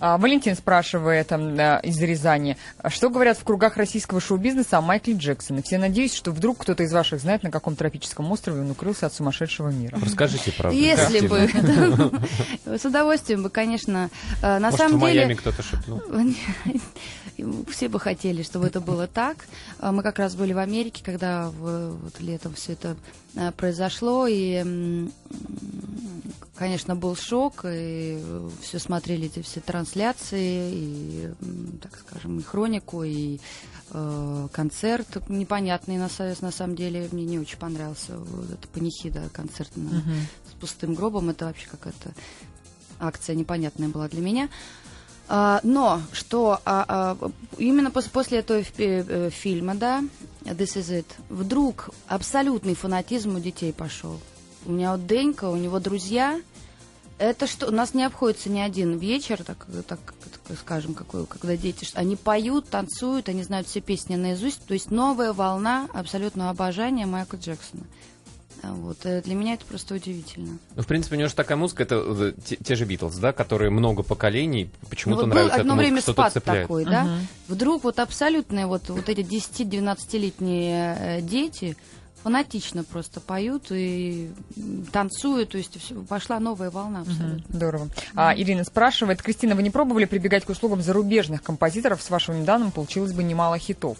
А, 0.00 0.18
Валентин 0.18 0.54
спрашивает 0.54 1.28
там, 1.28 1.56
да, 1.56 1.78
из 1.78 1.98
Рязани, 2.00 2.56
а 2.78 2.90
что 2.90 3.08
говорят 3.10 3.38
в 3.38 3.44
кругах 3.44 3.76
российского 3.76 4.20
шоу-бизнеса 4.20 4.78
о 4.78 4.80
Майкле 4.80 5.14
Джексоне? 5.14 5.62
Все 5.62 5.78
надеюсь, 5.78 6.14
что 6.14 6.30
вдруг 6.32 6.58
кто-то 6.58 6.82
из 6.82 6.92
ваших 6.92 7.20
знает, 7.20 7.42
на 7.42 7.50
каком 7.50 7.76
тропическом 7.76 8.30
острове 8.30 8.60
он 8.60 8.70
укрылся 8.70 9.06
от 9.06 9.14
сумасшедшего 9.14 9.68
мира. 9.68 9.98
Расскажите, 10.00 10.52
правда. 10.52 10.76
Если 10.76 11.26
бы, 11.26 11.48
с 12.78 12.84
удовольствием 12.84 13.44
бы, 13.44 13.50
конечно, 13.50 14.10
э, 14.42 14.58
на 14.58 14.72
самом 14.72 14.98
в 14.98 15.02
Майами 15.02 15.28
деле... 15.28 15.36
кто-то 15.36 15.62
шепнул. 15.62 16.02
Все 17.70 17.88
бы 17.88 17.98
хотели, 17.98 18.42
чтобы 18.42 18.66
это 18.66 18.80
было 18.80 19.06
так. 19.06 19.38
А 19.80 19.90
Мы 19.90 20.02
как 20.02 20.18
раз 20.18 20.36
были 20.36 20.52
в 20.52 20.58
Америке, 20.58 21.02
когда 21.04 21.50
летом 22.20 22.54
все 22.54 22.72
это 22.72 22.96
э, 23.34 23.50
произошло, 23.52 24.26
и, 24.28 25.08
конечно, 26.54 26.94
был 26.96 27.16
шок, 27.16 27.64
и 27.68 28.22
все 28.62 28.78
смотрели 28.78 29.26
эти 29.26 29.42
все 29.42 29.60
трансляции, 29.60 30.70
и, 30.72 31.28
так 31.82 31.98
скажем, 31.98 32.38
и 32.38 32.42
хронику, 32.42 33.02
и 33.02 33.38
э, 33.90 34.48
концерт 34.52 35.28
непонятный, 35.28 35.98
на, 35.98 36.08
на 36.40 36.50
самом 36.50 36.76
деле, 36.76 37.08
мне 37.12 37.24
не 37.24 37.38
очень 37.38 37.58
понравился 37.58 38.16
вот 38.16 38.50
эта 38.50 38.68
панихида 38.68 39.30
концерт 39.32 39.70
на- 39.76 39.98
Мгм. 39.98 40.26
с 40.50 40.60
пустым 40.60 40.94
гробом, 40.94 41.30
это 41.30 41.46
вообще 41.46 41.66
какая-то 41.68 42.12
акция 43.00 43.34
непонятная 43.34 43.88
была 43.88 44.08
для 44.08 44.20
меня. 44.20 44.48
А, 45.26 45.60
но 45.62 46.02
что 46.12 46.60
а, 46.66 46.84
а, 46.86 47.30
именно 47.58 47.88
пос- 47.88 48.10
после 48.10 48.38
этого 48.38 48.62
фи- 48.62 48.74
э, 49.08 49.30
фильма, 49.30 49.74
да, 49.74 50.04
This 50.42 50.76
is 50.76 50.90
it, 51.00 51.06
вдруг 51.30 51.88
абсолютный 52.06 52.74
фанатизм 52.74 53.36
у 53.36 53.40
детей 53.40 53.72
пошел. 53.72 54.20
У 54.66 54.72
меня 54.72 54.92
вот 54.92 55.06
Денька, 55.06 55.48
у 55.48 55.56
него 55.56 55.78
друзья. 55.80 56.40
Это 57.18 57.46
что, 57.46 57.68
у 57.68 57.70
нас 57.70 57.94
не 57.94 58.02
обходится 58.04 58.50
ни 58.50 58.58
один 58.58 58.98
вечер, 58.98 59.44
так, 59.44 59.66
так, 59.86 60.00
так 60.48 60.58
скажем, 60.58 60.94
какой, 60.94 61.26
когда 61.26 61.56
дети, 61.56 61.86
они 61.94 62.16
поют, 62.16 62.68
танцуют, 62.68 63.28
они 63.28 63.44
знают 63.44 63.68
все 63.68 63.80
песни 63.80 64.16
наизусть. 64.16 64.64
То 64.66 64.74
есть 64.74 64.90
новая 64.90 65.32
волна 65.32 65.88
абсолютного 65.94 66.50
обожания 66.50 67.06
Майкла 67.06 67.36
Джексона. 67.36 67.84
А 68.62 68.72
Вот. 68.72 68.98
э, 69.04 69.22
Для 69.22 69.34
меня 69.34 69.54
это 69.54 69.64
просто 69.66 69.94
удивительно. 69.94 70.58
Ну, 70.74 70.82
в 70.82 70.86
принципе, 70.86 71.14
у 71.14 71.18
него 71.18 71.28
же 71.28 71.34
такая 71.34 71.56
музыка, 71.56 71.82
это 71.84 72.02
э, 72.04 72.32
те, 72.44 72.56
те 72.56 72.74
же 72.74 72.84
Битлз, 72.84 73.16
да, 73.18 73.32
которые 73.32 73.70
много 73.70 74.02
поколений, 74.02 74.70
почему-то 74.88 75.22
Ну, 75.22 75.26
вот 75.28 75.34
нравится 75.34 75.60
одно 75.60 75.74
эта 75.74 75.78
время 75.80 75.94
музыка, 75.96 76.12
спад 76.12 76.32
цепляет. 76.32 76.62
такой, 76.62 76.84
да? 76.84 77.04
Мгм. 77.04 77.26
Вдруг 77.48 77.84
вот 77.84 77.98
абсолютные 77.98 78.66
вот, 78.66 78.88
вот 78.88 79.08
эти 79.08 79.20
10-12-летние 79.20 80.96
э, 80.98 81.20
дети 81.20 81.76
фанатично 82.24 82.84
просто 82.84 83.20
поют 83.20 83.66
и 83.70 84.30
танцуют, 84.92 85.50
то 85.50 85.58
есть 85.58 85.76
пошла 86.08 86.40
новая 86.40 86.70
волна 86.70 87.02
абсолютно. 87.02 87.26
Мгм. 87.34 87.44
Здорово. 87.50 87.88
А, 88.16 88.34
Ирина 88.34 88.64
спрашивает, 88.64 89.22
Кристина, 89.22 89.54
вы 89.54 89.62
не 89.62 89.70
пробовали 89.70 90.06
прибегать 90.06 90.46
к 90.46 90.48
услугам 90.48 90.80
зарубежных 90.80 91.42
композиторов? 91.42 92.02
С 92.02 92.08
вашими 92.08 92.42
данными 92.42 92.70
получилось 92.70 93.12
бы 93.12 93.22
немало 93.22 93.58
хитов. 93.58 93.98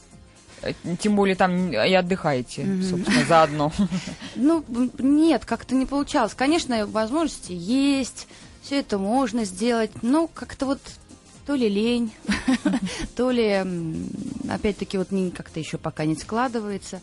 Э, 0.62 0.72
Тем 0.98 1.16
более 1.16 1.37
там 1.37 1.70
и 1.70 1.92
отдыхаете, 1.94 2.64
Мгм. 2.64 2.82
собственно, 2.82 3.24
заодно. 3.26 3.72
Ну, 4.37 4.64
нет, 4.98 5.44
как-то 5.44 5.74
не 5.74 5.84
получалось. 5.84 6.32
Конечно, 6.34 6.87
возможности 6.87 7.52
есть, 7.52 8.26
все 8.62 8.80
это 8.80 8.96
можно 8.96 9.44
сделать, 9.44 9.90
но 10.02 10.28
как-то 10.28 10.64
вот 10.64 10.80
то 11.46 11.54
ли 11.54 11.68
лень, 11.68 12.10
то 13.16 13.30
ли, 13.30 13.62
опять-таки, 14.48 14.96
вот 14.96 15.08
как-то 15.37 15.60
еще 15.60 15.76
пока 15.76 16.06
не 16.06 16.16
складывается. 16.16 17.02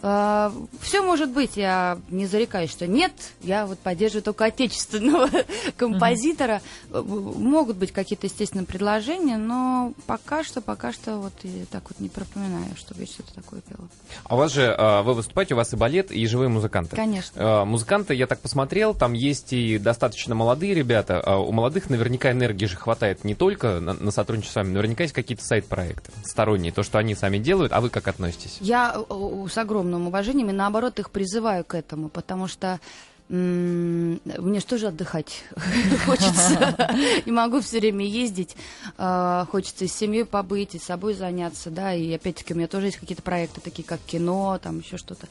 Все 0.00 1.02
может 1.02 1.30
быть, 1.30 1.56
я 1.56 1.98
не 2.10 2.26
зарекаюсь, 2.26 2.70
что 2.70 2.86
нет, 2.86 3.12
я 3.42 3.66
вот 3.66 3.78
поддерживаю 3.78 4.22
только 4.22 4.44
отечественного 4.44 5.28
композитора. 5.76 6.60
Э, 6.90 7.02
Могут 7.02 7.76
быть 7.76 7.92
какие-то, 7.92 8.26
естественно, 8.26 8.64
предложения, 8.64 9.36
но 9.36 9.94
пока 10.06 10.44
что, 10.44 10.60
пока 10.60 10.92
что 10.92 11.18
вот 11.18 11.32
я 11.42 11.64
так 11.70 11.84
вот 11.88 11.98
не 11.98 12.08
пропоминаю, 12.08 12.76
чтобы 12.76 13.00
я 13.02 13.06
что-то 13.06 13.34
такое 13.34 13.60
пела. 13.62 13.88
А 14.24 14.34
у 14.34 14.38
вас 14.38 14.52
же, 14.52 14.62
э, 14.62 15.02
вы 15.02 15.14
выступаете, 15.14 15.54
у 15.54 15.56
вас 15.56 15.72
и 15.72 15.76
балет, 15.76 16.12
и 16.12 16.26
живые 16.26 16.48
музыканты. 16.48 16.94
Конечно. 16.94 17.40
Э, 17.40 17.64
Музыканты, 17.64 18.14
я 18.14 18.26
так 18.26 18.40
посмотрел, 18.40 18.94
там 18.94 19.12
есть 19.14 19.52
и 19.52 19.78
достаточно 19.78 20.34
молодые 20.34 20.74
ребята. 20.74 21.20
А 21.20 21.38
У 21.38 21.52
молодых 21.52 21.90
наверняка 21.90 22.30
энергии 22.32 22.66
же 22.66 22.76
хватает 22.76 23.24
не 23.24 23.34
только 23.34 23.80
на, 23.80 23.94
на 23.94 24.10
сотрудничество 24.10 24.60
с 24.60 24.62
вами, 24.62 24.74
наверняка 24.74 25.04
есть 25.04 25.14
какие-то 25.14 25.44
сайт-проекты 25.44 26.12
сторонние, 26.24 26.72
то, 26.72 26.82
что 26.82 26.98
они 26.98 27.14
сами 27.14 27.38
делают, 27.38 27.72
а 27.72 27.80
вы 27.80 27.90
как 27.90 28.08
относитесь? 28.08 28.58
Я 28.60 28.94
э, 28.96 29.46
с 29.50 29.58
огромным 29.58 29.85
уважением 29.94 30.50
и 30.50 30.52
наоборот 30.52 30.98
их 30.98 31.10
призываю 31.10 31.64
к 31.64 31.74
этому, 31.74 32.08
потому 32.08 32.48
что 32.48 32.80
мне 33.28 34.60
что 34.60 34.78
же 34.78 34.86
отдыхать 34.86 35.42
хочется. 36.06 36.76
Не 37.26 37.32
могу 37.32 37.60
все 37.60 37.80
время 37.80 38.06
ездить. 38.06 38.56
А, 38.98 39.46
Хочется 39.50 39.84
и 39.84 39.88
с 39.88 39.94
семьей 39.94 40.24
побыть, 40.24 40.76
и 40.76 40.78
с 40.78 40.84
собой 40.84 41.14
заняться, 41.14 41.70
да. 41.70 41.92
И 41.92 42.12
опять-таки 42.12 42.54
у 42.54 42.56
меня 42.56 42.68
тоже 42.68 42.86
есть 42.86 42.98
какие-то 42.98 43.22
проекты, 43.22 43.60
такие 43.60 43.82
как 43.82 43.98
кино, 44.06 44.60
там 44.62 44.78
еще 44.78 44.96
что-то 44.96 45.26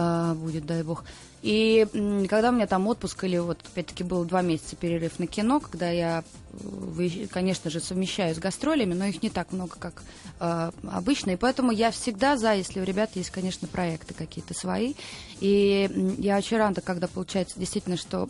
а, 0.00 0.34
будет, 0.34 0.64
дай 0.64 0.84
бог. 0.84 1.04
И 1.42 1.84
когда 2.30 2.50
у 2.50 2.52
меня 2.52 2.68
там 2.68 2.86
отпуск, 2.86 3.24
или 3.24 3.36
вот 3.38 3.58
опять-таки 3.72 4.04
был 4.04 4.24
два 4.24 4.42
месяца 4.42 4.76
перерыв 4.76 5.18
на 5.18 5.26
кино, 5.26 5.58
когда 5.58 5.90
я, 5.90 6.22
э, 6.52 7.26
конечно 7.28 7.68
же, 7.68 7.80
совмещаю 7.80 8.32
с 8.32 8.38
гастролями, 8.38 8.94
но 8.94 9.06
их 9.06 9.24
не 9.24 9.30
так 9.30 9.50
много, 9.50 9.74
как 9.76 10.04
э, 10.38 10.70
обычно, 10.88 11.32
и 11.32 11.36
поэтому 11.36 11.72
я 11.72 11.90
всегда 11.90 12.36
за, 12.36 12.54
если 12.54 12.80
у 12.80 12.84
ребят 12.84 13.10
есть, 13.16 13.30
конечно, 13.30 13.66
проекты 13.66 14.14
какие-то 14.14 14.54
свои. 14.54 14.94
И 15.40 15.90
я 16.18 16.38
очень 16.38 16.58
рада, 16.58 16.80
когда 16.80 17.08
получается 17.08 17.58
действительно, 17.58 17.96
что 17.96 18.28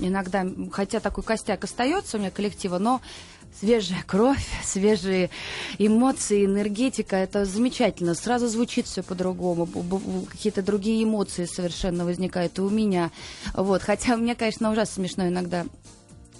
иногда, 0.00 0.46
хотя 0.72 1.00
такой 1.00 1.24
костяк 1.24 1.62
остается 1.64 2.16
у 2.16 2.20
меня 2.20 2.30
коллектива, 2.30 2.78
но 2.78 3.02
свежая 3.58 4.02
кровь, 4.06 4.46
свежие 4.64 5.30
эмоции, 5.78 6.44
энергетика, 6.44 7.16
это 7.16 7.44
замечательно. 7.44 8.14
Сразу 8.14 8.48
звучит 8.48 8.86
все 8.86 9.02
по-другому, 9.02 9.66
какие-то 10.30 10.62
другие 10.62 11.02
эмоции 11.04 11.46
совершенно 11.46 12.04
возникают 12.04 12.58
и 12.58 12.62
у 12.62 12.70
меня. 12.70 13.10
Вот. 13.54 13.82
Хотя 13.82 14.16
мне, 14.16 14.34
конечно, 14.34 14.70
ужасно 14.70 14.94
смешно 14.94 15.28
иногда 15.28 15.66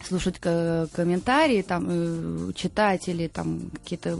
слушать 0.07 0.39
ко- 0.39 0.89
комментарии, 0.93 1.63
там, 1.63 1.87
э, 1.89 2.53
читать 2.55 3.09
или 3.09 3.27
там 3.29 3.71
какие-то... 3.73 4.17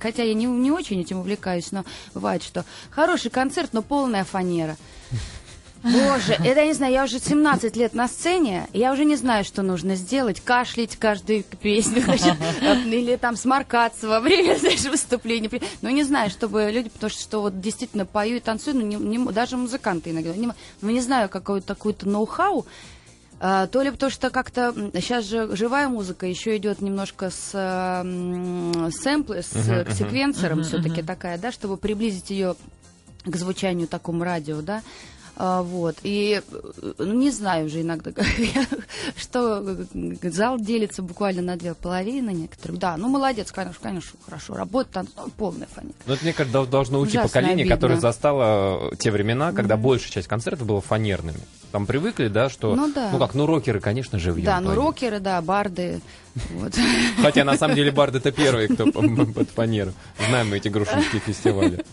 Хотя 0.00 0.22
я 0.24 0.34
не, 0.34 0.46
не 0.46 0.70
очень 0.70 1.00
этим 1.00 1.18
увлекаюсь, 1.18 1.70
но 1.72 1.84
бывает, 2.14 2.42
что 2.42 2.64
хороший 2.90 3.30
концерт, 3.30 3.72
но 3.72 3.82
полная 3.82 4.24
фанера. 4.24 4.76
Боже, 5.82 6.32
это 6.32 6.60
я 6.60 6.66
не 6.66 6.72
знаю, 6.74 6.92
я 6.92 7.04
уже 7.04 7.18
17 7.20 7.76
лет 7.76 7.94
на 7.94 8.08
сцене, 8.08 8.68
я 8.72 8.92
уже 8.92 9.04
не 9.04 9.16
знаю, 9.16 9.44
что 9.44 9.62
нужно 9.62 9.94
сделать. 9.94 10.40
Кашлять 10.40 10.96
каждую 10.96 11.44
песню, 11.44 12.02
значит, 12.02 12.34
или 12.86 13.16
там 13.16 13.36
сморкаться 13.36 14.08
во 14.08 14.20
время, 14.20 14.56
знаешь, 14.60 14.84
выступления. 14.84 15.50
Ну, 15.82 15.88
не 15.90 16.02
знаю, 16.02 16.30
чтобы 16.30 16.70
люди, 16.72 16.88
потому 16.88 17.10
что, 17.10 17.20
что 17.22 17.40
вот 17.42 17.60
действительно 17.60 18.06
пою 18.06 18.36
и 18.36 18.40
танцую, 18.40 18.76
ну, 18.76 18.82
не- 18.82 18.96
не- 18.96 19.32
даже 19.32 19.56
музыканты 19.56 20.10
иногда, 20.10 20.34
не, 20.34 20.48
ну, 20.82 20.90
не 20.90 21.00
знаю, 21.00 21.28
какой-то 21.28 21.66
такой-то 21.68 22.08
ноу-хау, 22.08 22.66
а, 23.40 23.68
то 23.68 23.82
ли 23.82 23.90
потому 23.92 24.10
что 24.10 24.30
как-то 24.30 24.74
сейчас 24.94 25.24
же 25.24 25.54
живая 25.54 25.88
музыка 25.88 26.26
еще 26.26 26.56
идет 26.56 26.80
немножко 26.80 27.30
с 27.30 27.54
м, 27.54 28.90
сэмплы, 28.90 29.42
с 29.42 29.54
э, 29.54 29.84
секвенсором 29.94 30.58
Мгм, 30.58 30.66
все-таки 30.68 31.02
такая, 31.02 31.38
да, 31.38 31.52
чтобы 31.52 31.76
приблизить 31.76 32.30
ее 32.30 32.56
к 33.24 33.36
звучанию 33.36 33.86
такому 33.86 34.24
радио, 34.24 34.60
да. 34.60 34.82
А, 35.40 35.62
вот. 35.62 35.96
И 36.02 36.42
э, 36.44 36.92
ну, 36.98 37.12
не 37.14 37.30
знаю 37.30 37.66
уже 37.66 37.82
иногда, 37.82 38.10
что 39.16 39.62
э, 39.94 40.30
зал 40.30 40.58
делится 40.58 41.00
буквально 41.00 41.42
на 41.42 41.56
две 41.56 41.74
половины 41.74 42.30
некоторых. 42.30 42.78
Да, 42.80 42.96
ну 42.96 43.08
молодец, 43.08 43.52
конечно, 43.52 43.78
конечно, 43.80 44.18
хорошо. 44.24 44.54
Работа 44.54 45.06
ну, 45.16 45.30
полная 45.36 45.68
фаника. 45.68 45.94
Ну, 46.06 46.14
это, 46.14 46.24
мне 46.24 46.32
кажется, 46.32 46.66
должно 46.66 46.98
уйти 46.98 47.18
Ужасно 47.18 47.28
поколение, 47.28 47.62
обидно. 47.62 47.76
которое 47.76 48.00
застало 48.00 48.90
э, 48.90 48.96
те 48.96 49.12
времена, 49.12 49.52
когда 49.52 49.76
большая 49.76 50.10
часть 50.10 50.26
концертов 50.26 50.66
была 50.66 50.80
фанерными. 50.80 51.38
Там 51.70 51.86
привыкли, 51.86 52.26
да, 52.26 52.48
что... 52.48 52.74
Ну 52.74 52.92
да. 52.92 53.12
как, 53.16 53.34
ну 53.34 53.46
рокеры, 53.46 53.78
конечно, 53.78 54.18
живьем. 54.18 54.44
Да, 54.44 54.58
ну 54.58 54.74
рокеры, 54.74 55.20
да, 55.20 55.40
барды. 55.40 56.00
Вот. 56.50 56.74
Хотя, 57.22 57.44
на 57.44 57.56
самом 57.56 57.76
деле, 57.76 57.90
Барды 57.90 58.18
это 58.18 58.32
первые, 58.32 58.68
кто 58.68 58.86
по- 58.92 59.02
под 59.02 59.50
фанеру. 59.50 59.92
Знаем 60.28 60.50
мы 60.50 60.56
эти 60.56 60.68
грушинские 60.68 61.20
фестивали. 61.20 61.84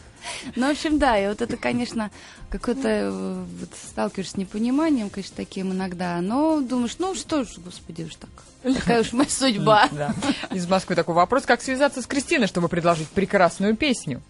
Ну, 0.55 0.67
в 0.67 0.71
общем, 0.71 0.99
да, 0.99 1.17
и 1.19 1.27
вот 1.27 1.41
это, 1.41 1.57
конечно, 1.57 2.11
какое-то 2.49 2.87
э, 2.87 3.09
вот, 3.11 3.69
сталкиваешься 3.89 4.33
с 4.33 4.37
непониманием, 4.37 5.09
конечно, 5.09 5.35
таким 5.35 5.71
иногда, 5.73 6.19
но 6.21 6.61
думаешь, 6.61 6.95
ну 6.99 7.15
что 7.15 7.43
ж, 7.43 7.47
господи, 7.57 8.03
уж 8.03 8.15
так. 8.15 8.29
Такая 8.73 9.01
уж 9.01 9.13
моя 9.13 9.29
судьба. 9.29 9.89
Да. 9.91 10.13
Из 10.51 10.67
Москвы 10.67 10.95
такой 10.95 11.13
вопрос. 11.15 11.43
Как 11.45 11.61
связаться 11.61 12.01
с 12.01 12.07
Кристиной, 12.07 12.47
чтобы 12.47 12.67
предложить 12.67 13.07
прекрасную 13.09 13.75
песню? 13.75 14.21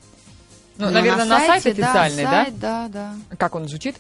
Ну, 0.78 0.88
Ну, 0.88 0.92
наверное, 0.92 1.26
на, 1.26 1.40
сайт 1.40 1.66
официальный, 1.66 2.24
да? 2.24 2.30
да? 2.32 2.44
сайт, 2.44 2.60
да, 2.60 2.88
да. 2.90 3.16
Как 3.38 3.56
он 3.56 3.68
звучит? 3.70 3.96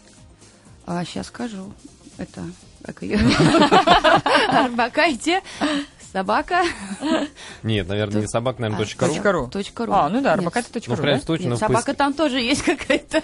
А, 0.86 1.06
сейчас 1.06 1.28
скажу. 1.28 1.74
Это, 2.18 2.44
как 2.84 3.02
ее? 3.02 3.20
Арбакайте. 4.50 5.42
Собака. 6.16 6.64
Нет, 7.62 7.90
наверное, 7.90 8.22
не 8.22 8.28
собак, 8.28 8.58
наверное, 8.58 8.82
А, 8.82 8.86
точка 8.86 9.06
ру. 9.06 9.12
Точка 9.14 9.32
ру. 9.34 9.48
Точка 9.50 9.86
ру. 9.86 9.92
А, 9.92 10.08
ну 10.08 10.22
да, 10.22 10.30
Нет. 10.30 10.40
арбакайте 10.40 10.70
точка 10.72 10.92
Ну, 10.92 10.96
ру, 10.96 11.58
собака 11.58 11.94
там 11.94 12.14
тоже 12.14 12.40
есть 12.40 12.62
какая-то. 12.64 13.18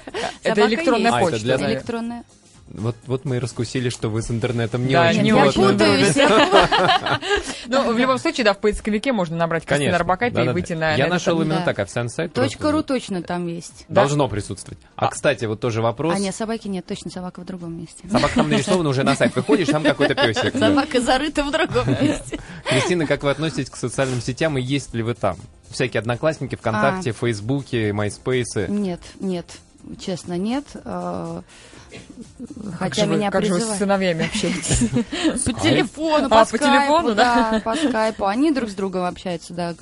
Это 0.44 0.56
Собака 0.56 0.68
электронная. 0.68 1.12
А, 1.14 1.20
почта. 1.22 1.72
Электронная. 1.72 2.26
Вот, 2.74 2.96
вот 3.06 3.26
мы 3.26 3.36
и 3.38 3.40
раскусили, 3.40 3.90
что 3.90 4.10
вы 4.10 4.22
с 4.22 4.32
интернетом 4.32 4.86
не 4.86 4.94
Да, 4.94 5.10
очень 5.10 5.22
не 5.24 5.30
Я 5.30 5.46
очень 5.46 5.62
путаюсь. 5.62 6.16
Ну, 7.68 7.94
в 7.94 7.98
любом 7.98 8.18
случае, 8.18 8.46
да, 8.46 8.54
в 8.54 8.60
поисковике 8.60 9.12
можно 9.12 9.36
набрать 9.36 9.66
Кристина. 9.66 9.96
Арбакайте 9.96 10.44
и 10.44 10.48
выйти 10.50 10.74
на... 10.74 10.96
Я 10.96 11.06
на 11.06 11.12
нашел 11.12 11.42
именно 11.42 11.62
так, 11.66 11.80
официальный 11.80 12.10
сайт. 12.10 12.34
Точка 12.34 12.72
ру 12.72 12.84
точно 12.84 13.22
там 13.22 13.48
есть. 13.48 13.86
Должно 13.90 14.28
присутствовать. 14.28 14.80
А, 14.96 15.10
кстати, 15.10 15.46
вот 15.46 15.60
тоже 15.60 15.82
вопрос. 15.82 16.16
А 16.16 16.20
нет, 16.20 16.34
собаки 16.34 16.68
нет, 16.68 16.86
точно 16.86 17.12
собака 17.12 17.42
в 17.42 17.46
другом 17.46 17.78
месте. 17.78 18.08
Собака 18.10 18.36
там 18.36 18.50
нарисована 18.50 18.90
уже 18.90 19.04
на 19.04 19.16
сайт. 19.16 19.36
Выходишь, 19.36 19.68
там 19.68 19.84
какой-то 19.84 20.16
песик. 20.16 20.58
Собака 20.58 21.02
зарыта 21.02 21.44
в 21.44 21.52
другом 21.52 21.90
месте. 22.02 22.40
Кристина, 22.70 23.06
как 23.06 23.24
вы 23.24 23.32
относитесь 23.32 23.70
к 23.70 23.76
социальным 23.76 24.22
сетям 24.22 24.58
и 24.58 24.62
есть 24.62 24.94
ли 24.94 25.04
вы 25.04 25.14
там? 25.14 25.36
Всякие 25.70 26.00
одноклассники, 26.00 26.56
ВКонтакте, 26.56 27.12
Фейсбуке, 27.12 27.94
Майспейсы. 27.94 28.68
Нет, 28.68 29.00
нет, 29.20 29.46
честно, 30.00 30.38
нет. 30.38 30.66
А, 31.92 32.72
Как 32.72 32.80
Хотя 32.80 33.04
же 33.04 33.10
вы- 33.10 33.16
меня 33.18 33.32
Как 33.32 33.44
же 33.46 33.50
вы 33.54 33.56
с 33.56 33.58
призывают. 33.60 33.80
сыновьями 33.80 34.26
общаетесь? 34.26 35.44
По 35.46 35.54
телефону, 35.54 36.26
А, 36.26 36.30
по 36.30 36.46
скайпу, 36.46 37.14
да? 37.14 37.62
по 37.64 37.76
скайпу. 37.76 38.26
Они 38.26 38.52
друг 38.52 38.70
с 38.70 38.74
другом 38.74 39.06
общаются, 39.06 39.54
да, 39.54 39.76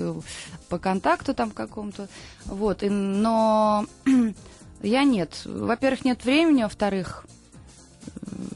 по 0.69 0.77
контакту 0.77 1.33
там 1.33 1.51
какому-то. 1.51 2.07
Вот, 2.45 2.81
но 2.83 3.85
я 4.81 5.03
нет. 5.03 5.41
Во-первых, 5.45 6.05
нет 6.05 6.23
времени, 6.25 6.63
во-вторых, 6.63 7.25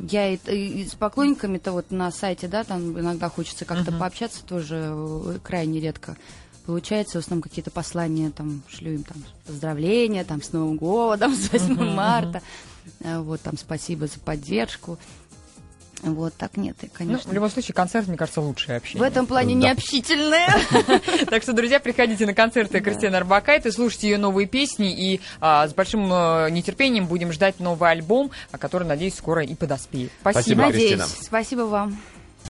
я 0.10 0.30
и, 0.34 0.38
и 0.48 0.88
с 0.88 0.96
поклонниками-то 0.96 1.72
вот 1.72 1.92
на 1.92 2.12
сайте, 2.12 2.48
да, 2.48 2.64
там 2.64 3.00
иногда 3.00 3.30
хочется 3.30 3.66
как-то 3.66 3.92
Мгм. 3.92 4.00
пообщаться, 4.00 4.44
тоже 4.44 4.90
э, 4.92 5.38
крайне 5.44 5.80
редко. 5.80 6.18
Получается, 6.66 7.20
в 7.20 7.24
основном 7.24 7.42
какие-то 7.42 7.72
послания 7.72 8.30
там 8.32 8.64
шлю 8.70 8.94
им 8.94 9.04
там 9.04 9.18
поздравления, 9.46 10.24
там 10.24 10.42
с 10.42 10.54
Новым 10.54 10.78
годом, 10.78 11.36
с 11.36 11.52
8 11.52 11.74
Мгм, 11.74 11.90
марта. 11.96 12.42
Э, 13.02 13.20
Вот 13.20 13.42
там 13.42 13.58
спасибо 13.58 14.08
за 14.08 14.20
поддержку. 14.20 14.98
Вот 16.02 16.34
так 16.34 16.58
нет, 16.58 16.76
и, 16.82 16.88
Ну, 16.88 16.92
конечно. 16.94 17.32
в 17.32 17.34
любом 17.34 17.50
случае, 17.50 17.74
концерт, 17.76 18.10
мне 18.10 18.18
кажется, 18.18 18.42
лучшее 18.42 18.76
в 18.78 18.82
общение. 18.82 19.08
этом 19.08 19.26
плане 19.26 19.56
Да. 19.56 19.62
необщительная. 19.70 20.50
Так 21.30 21.44
что, 21.44 21.54
друзья, 21.54 21.80
приходите 21.80 22.26
на 22.26 22.34
концерты 22.34 22.82
Кристины 22.82 23.16
Арбакайте, 23.16 23.72
слушайте 23.72 24.10
ее 24.10 24.18
новые 24.18 24.46
песни, 24.48 24.92
и 24.94 25.22
а, 25.40 25.66
с 25.66 25.74
большим 25.74 26.12
э, 26.12 26.50
нетерпением 26.52 27.08
будем 27.08 27.32
ждать 27.32 27.62
новый 27.62 27.90
альбом, 27.90 28.32
а 28.52 28.58
который, 28.58 28.86
надеюсь, 28.86 29.16
скоро 29.16 29.44
и 29.44 29.56
подоспеет. 29.56 30.12
Спасибо. 30.20 30.70
Кристина. 30.72 30.98
Надеюсь. 31.04 31.26
Спасибо 31.26 31.62
вам. 31.62 31.98